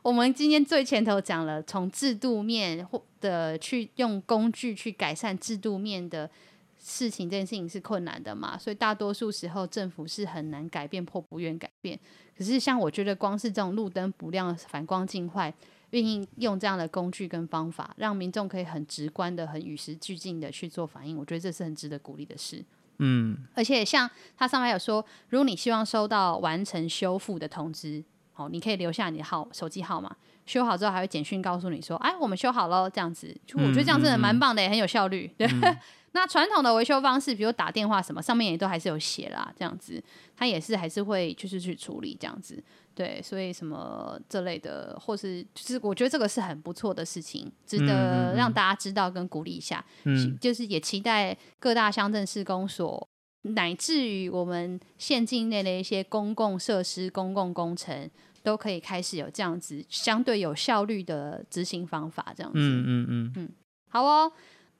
[0.04, 6.30] 我们今天最前头讲了，从制度面或的去用工具去改善制度面的
[6.78, 8.58] 事情，这件事情是困难的嘛？
[8.58, 11.98] 所以大多数时候政府是很难改变或不愿改变。
[12.38, 15.54] 可是像我觉得，光是这种路灯不亮、反光镜坏，
[15.92, 22.62] 愿意用这样的工具跟方法，让民众可以很直观的、很与时俱进的去做反应，我觉得这是很值得鼓励的事。
[23.04, 28.04] 嗯，而且像它上面有说，如果你希望收到完成修复的通知。
[28.36, 30.10] 哦，你可以留下你的号手机号码，
[30.48, 35.32] 修好之后还会简讯告诉你说，哎，我们修好喽，这样子，就我觉得这样真的蛮棒的，也很有效率。
[36.14, 40.04] 那传统的维修方式，比如打电话什么，上面也都还是有写啦，这样子，
[40.36, 42.64] 他也是还是会就是去处理这样子。
[42.96, 49.84] 对，所以什么这类的，或是就是我觉得这个是很不错的事情，值得让大家知道跟鼓励一下。
[50.04, 53.08] 嗯，就是也期待各大乡镇市公所。
[53.46, 58.10] 乃至于我们县境内的一些公共设施、公共工程，
[58.42, 62.60] 都可以开始有这样子相对有效率的执行方法，这样子。
[62.60, 63.50] 嗯嗯嗯嗯。
[63.90, 64.32] 好哦，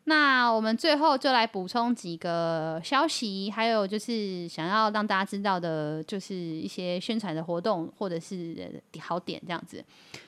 [0.06, 9.84] 那我们最后就来补充几个消息，还有就是想要让大家知道的，就是一些宣传的活动或者是好点这样子。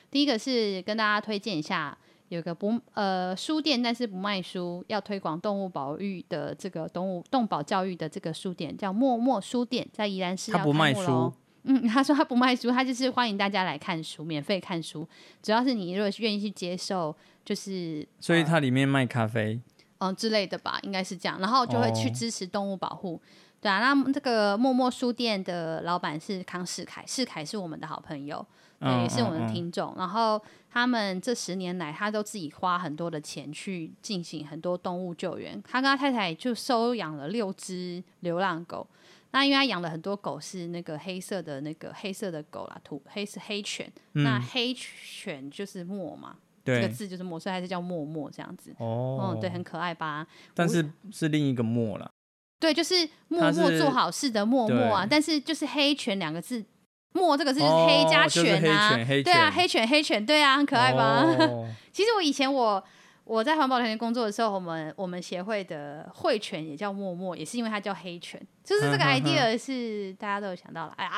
[0.09, 1.97] 第一个是跟大家推荐一下，
[2.29, 10.53] 有个不呃书店，但是不卖书，要推广动物保育的这个动物动保教育的这个书店，叫默默书店，在宜兰市。
[10.53, 11.33] 他不卖书。
[11.65, 15.07] 嗯， 他说他不卖书，他就是欢迎大家来看书，免费看书。
[15.41, 19.59] 主要是你如果愿意去接受，就是所以它里面卖咖啡，
[19.97, 23.15] 嗯、呃、之类的吧，应该是这样，然后就会去支持动物保护。
[23.15, 23.21] 哦、
[23.61, 28.45] 对啊，那这个默默书店的老板是康世凯，世凯是我们的好朋友。
[28.77, 29.91] 对，也是我们的听众。
[29.91, 35.59] 嗯嗯嗯、然后他们这十年来，他都自己花很多的钱去进行很多动物救援。
[35.65, 38.85] 他跟他太太就收养了六只流浪狗。
[39.35, 43.91] 那因为他养了很多狗，是那个黑色的那个黑色的狗啦，土黑是黑犬。
[44.13, 48.73] 嗯、那黑犬就是墨嘛，对这个字就是墨，所以还是叫默默这样子。
[48.79, 50.25] 哦、嗯，对，很可爱吧？
[50.53, 52.09] 但是是另一个默啦。
[52.61, 55.05] 对，就是默默做好事的默默啊。
[55.05, 56.63] 但是就是黑犬两个字。
[57.11, 61.21] 默这个字就是黑加犬啊，哦、对啊，黑犬黑犬，对啊，很可爱吧？
[61.23, 62.83] 哦、 其实我以前我
[63.25, 71.11] 我在环保团体工作的时候，我们我们协会的会犬也叫默默，也是因为它叫黑犬，就是这个 idea 是大家都有想到了，哎呀，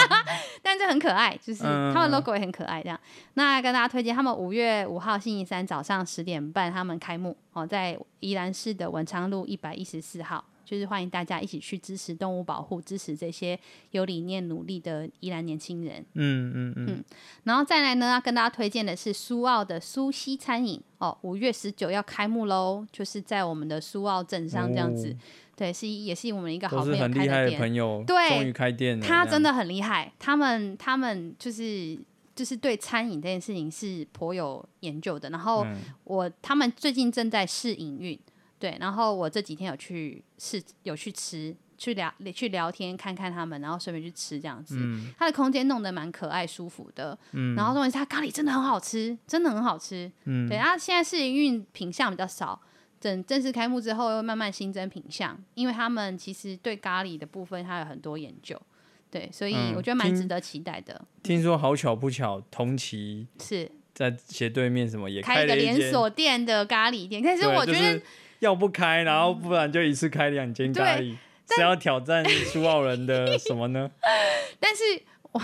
[0.62, 3.00] 但这很可爱，就是他们 logo 也很可爱，这样。
[3.32, 10.44] 那跟大家推荐，他们五月五号星期三早上十点半他们开幕哦，在宜兰市的文昌路一百一十四号。
[10.68, 13.58] 就是欢迎大家一起去支持动物保护，支持这些
[13.92, 16.04] 有理念、努力的宜兰年轻人。
[16.12, 17.04] 嗯嗯嗯，嗯。
[17.44, 25.08] 然后再来呢，要跟大家推荐的是苏澳的苏西餐饮哦，五月十九要开幕喽，就是在我们的苏澳镇上这样子。
[25.08, 25.16] 哦、
[25.56, 27.14] 对，是也是我们一个好朋友开的店。
[27.14, 29.06] 都是很厉害的朋友，对，终于开店了。
[29.06, 31.98] 他真的很厉害，他们他们就是
[32.36, 35.30] 就是对餐饮这件事情是颇有研究的。
[35.30, 35.66] 然后
[36.04, 38.20] 我、嗯、他们最近正在试营运。
[38.58, 44.74] 对，然后我这几天有去试，有去吃，去聊，去聊天，看看他们，然后顺便去吃这样子。
[44.78, 47.16] 嗯，他的空间弄得蛮可爱、舒服的。
[47.32, 50.10] 嗯，然后重点是他咖喱真的很好吃，真的很好吃。
[50.24, 52.60] 嗯，对，他现在试营运品相比较少，
[52.98, 58.60] 等正式开幕之后，又慢慢新增品相，因为他们其实对咖喱的部分，他有很多研究。
[59.08, 60.94] 对，所以我觉得蛮值得期待的。
[60.94, 68.02] 嗯，听，听说好巧不巧，同期是在斜对面，什么也开，开一个连锁店的咖喱店，但是我觉得。
[68.40, 71.16] 要不开，然后不然就一次开两间咖喱，
[71.54, 73.90] 是要挑战苏澳人的什么呢？
[74.60, 74.82] 但是，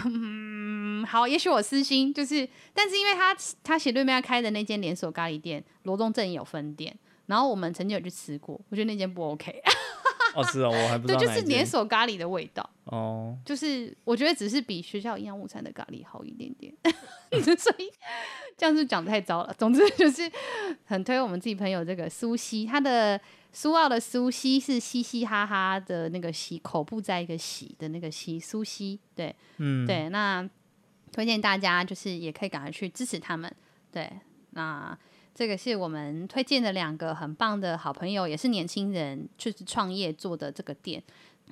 [0.07, 6.97] 嗯，好，也许我私心就是，但是因为他他斜对面开的那间连锁咖喱店，罗东镇有分店，
[7.27, 9.63] 然后我们曾经有去吃过，我觉得那间不 OK。
[10.35, 11.19] 哦，是哦，我还不知道。
[11.19, 12.69] 对，就是连锁咖喱的味道。
[12.85, 16.75] 哦，就是我觉得只是比学校营养午餐的咖喱好一点点，
[17.57, 17.91] 所以
[18.57, 19.55] 这样子讲太糟了。
[19.59, 20.31] 总之就是
[20.85, 23.21] 很推我们自己朋友这个苏西，他的
[23.53, 29.01] 苏澳的苏西是嘻嘻哈哈的那个西，口部在一个喜的那个西苏西。
[29.15, 30.49] 对，嗯，对，那
[31.13, 33.51] 推荐大家就是也可以赶快去支持他们。
[33.91, 34.11] 对，
[34.51, 34.97] 那。
[35.35, 41.03] 这个是我们推荐的两个很棒的好朋友，也是年轻人，就是创业做的这个店。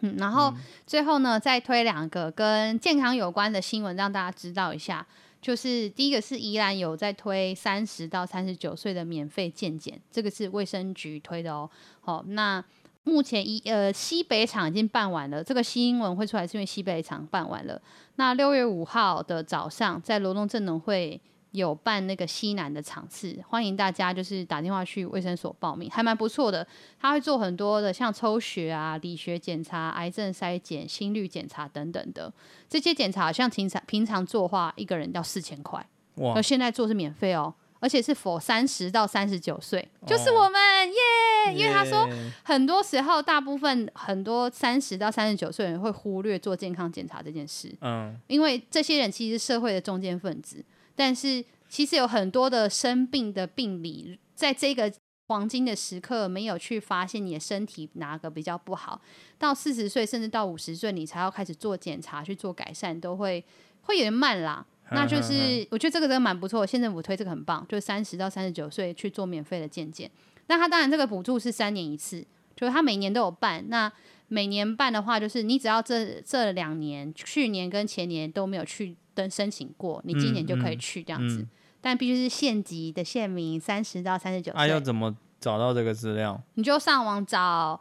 [0.03, 0.55] 嗯，然后
[0.87, 5.05] 最后呢，再推两个跟健康有关的新闻，让大家知道一下。
[5.41, 11.69] 就是第一个是宜兰有在推三十到三十九岁的免费健检，这个是卫生局推的哦。
[12.01, 12.65] 好，那
[13.03, 17.83] 目前一呃西北场已经办完了，这个新闻会出来是因为西北场办完了。
[18.15, 21.21] 那六月五号的早上，在罗东镇农会。
[21.53, 26.67] 有办那个西南的场次，欢迎大家就是打电话去卫生所报名，还蛮不错的。
[26.99, 32.33] 他会做很多的，像抽血啊、理学检查、癌症筛检、心率检查等等的
[32.69, 36.35] 这些检查，像平常平常做的话，一个人要四千块，哇！
[36.35, 40.95] 而现在做是免费哦，而且是 for 三十到三十九岁，就是我们耶。
[40.95, 41.51] Oh.
[41.51, 41.53] Yeah!
[41.55, 42.09] 因为他说
[42.45, 50.65] 很多时候，大部分很多三十到三十九岁人会忽略做健康检查这件事，嗯，因为这些人其实是社会的中间分子。
[50.95, 54.93] 但是其实有很多的生病的病理，在这个
[55.29, 59.01] 黄金的时刻没有去发现你的身体哪个比较不好，
[59.39, 63.43] 到四十岁甚至到五十岁你才要开始做检查去做改善，都会
[63.83, 64.67] 会有点慢啦。
[64.91, 70.11] 那就是我觉得这个真的蛮不错，县政府推这个很棒，就是三十到三十九岁去做免费的健检。
[70.49, 72.21] 那他当然这个补助是三年一次，
[72.55, 73.65] 就是他每年都有办。
[73.71, 73.91] 那
[74.29, 78.97] 每年办的话，就是你只要这这两年，去年跟前年都没有去。
[79.15, 81.49] 登申请过，你今年就可以去这样子，嗯嗯、
[81.81, 84.61] 但必须是县级的县民，三十到三十九岁。
[84.61, 86.41] 啊，要怎么找到这个资料？
[86.55, 87.81] 你就上网找，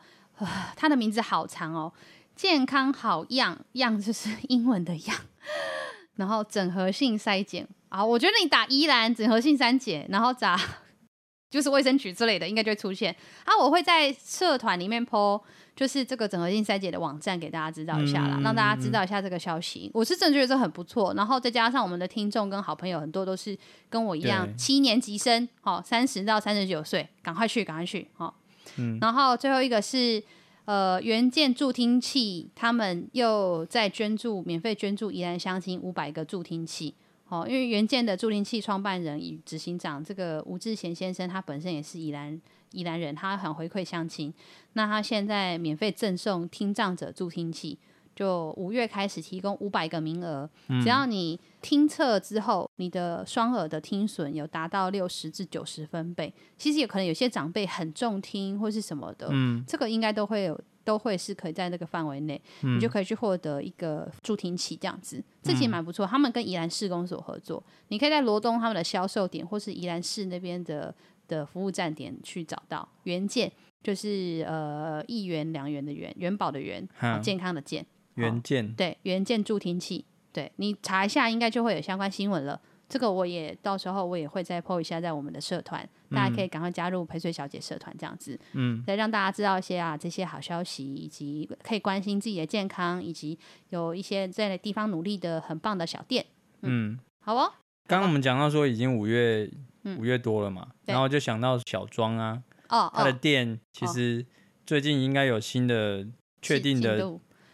[0.75, 1.91] 他的名字好长哦，
[2.35, 5.17] 健康好样样就是英文的样，
[6.15, 10.57] 然后整合性筛检啊，我觉得你打依兰整合性筛检，然后找
[11.51, 13.13] 就是卫生局之类的，应该就会出现。
[13.43, 15.41] 啊，我会在社团里面 po，
[15.75, 19.89] 就是这个整合性筛检的网站给大家知道一下啦，嗯、让大家知道一下这个消息。
[19.93, 23.57] 我是真的觉得这很不错，然后再加上我们的听众跟好朋友很多都是
[23.89, 28.35] 跟我一样七年级生，好，三十到三十九岁，赶快去，赶快去，好。
[28.77, 30.21] 嗯、然后最后一个是
[30.65, 36.93] 呃原件助听器，他们又在捐助，免费捐助宜兰乡亲五百个助听器。
[37.29, 42.39] 哦，因为原件的助听器创办人与执行长这个吴志贤先生，他本身也是宜兰
[42.71, 44.33] 宜兰人，他很回馈乡亲。
[44.73, 47.77] 那他现在免费赠送听障者助听器，
[48.15, 50.49] 就五月开始提供五百个名额，
[50.81, 60.59] 只要你听测之后，你的双耳的听损有达到六十至九十分贝，其实也可能有些长辈很重听或是什么的，嗯，这个应该都会有。
[60.83, 66.07] 都会是可以在那个范围内，嗯、你就可以去获得一个助听器这样子，这其实蛮不错。
[66.07, 70.93] 他们跟宜兰市公所合作，你可以在罗东他们的销售点，或是宜兰市那边的
[71.31, 73.49] 的服务站点去找到元件，
[73.81, 77.85] 就是呃一元两元的元，元宝的元，哈健康的健，
[78.15, 80.03] 元件，对，元件助听器，
[80.33, 82.59] 对，你查一下应该就会有相关新闻了。
[82.89, 93.39] 这个我也到时候我也会再 po 一下在我们的社团，嗯、大家可以赶快加入陪睡小姐社团这样子，嗯，再让大家知道一些啊这些好消息，以及可以关心自己的健康，以及
[93.69, 96.25] 有一些在地方努力的很棒的小店，
[96.63, 97.53] 嗯，嗯好哦。
[97.87, 99.49] 刚刚我们讲到说已经五月
[99.97, 104.25] 五月多了嘛，嗯、然后就想到小庄啊，哦，他的店其实
[104.65, 106.07] 最近应该有新的
[106.41, 106.97] 确定的，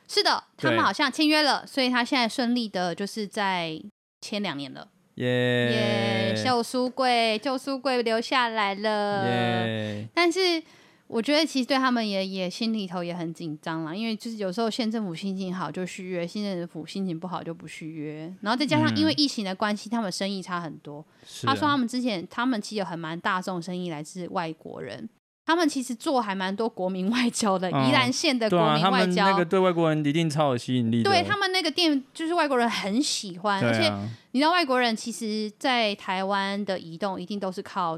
[0.07, 3.81] 是的，他们好像签约了，所以他现在顺利的就是在
[4.21, 4.89] 签两年了。
[5.15, 6.35] 耶！
[6.45, 9.25] 旧书柜，旧书柜留下来了。
[9.25, 10.61] Yeah 但是
[11.07, 18.33] 我觉得其实对他们也也心里头也很紧张啦，因为就是有时候县政府心情好就续约，县政府心情不好就不续约。
[18.41, 20.99] 然后再加上因为疫情的关系，嗯、他们生意差很多。
[20.99, 25.09] 啊、他说他们之前他们其实有很蛮大众生意来自外国人。
[25.45, 31.01] 他们其实做还蛮多国民外交的，宜兰县的国民外交，那个对外国人一定超有吸引力。
[31.03, 33.89] 对他们那个店，就是外国人很喜欢，而且
[34.31, 37.97] 你知道外国人其实，在台湾的移动一定都是靠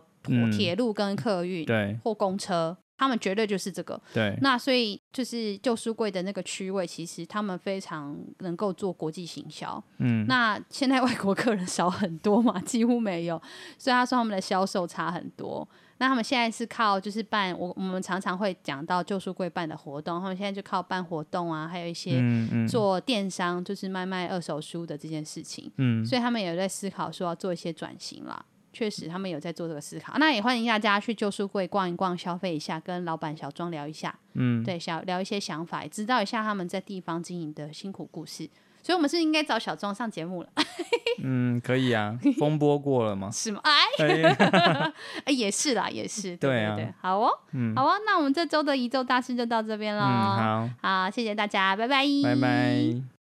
[0.55, 3.99] 铁路跟客运，对，或公车，他们绝对就是这个。
[4.13, 9.81] 对，那所以就是旧书柜的那个区位，其实他们非常能够做国际行销。
[9.97, 13.41] 嗯，那现在外国客人少很多嘛，几乎没有，
[13.77, 15.67] 所以他说他们的销售差很多。
[16.01, 22.23] 那他们现在是靠就是办我我们常常会讲到旧书柜办的活动，他们现在就靠办活动啊，还有一些
[22.69, 25.69] 做电商，就是卖卖二手书的这件事情。
[25.75, 28.45] 嗯，所以他们也在思考说要做一些转型啦。
[28.71, 30.17] 确实，他们有在做这个思考。
[30.17, 34.13] 那也欢迎大家去旧书柜逛一逛，消费一下，跟老板小庄聊一下。
[34.33, 38.49] 嗯，对，小聊一些想法，也知道一下他们在地方经营的辛苦故事。
[38.81, 40.49] 所以，我们是应该找小庄上节目了。
[41.21, 43.29] 嗯，可以啊，风波过了吗？
[43.33, 43.59] 是吗？
[43.63, 43.83] 哎，
[45.25, 46.37] 哎，也是啦，也是。
[46.37, 50.01] 对，对啊，对，好哦，嗯，好哦，那我们这周的一周大事就到这边喽。
[50.01, 53.18] 嗯，好，好，谢谢大家，拜拜，拜拜。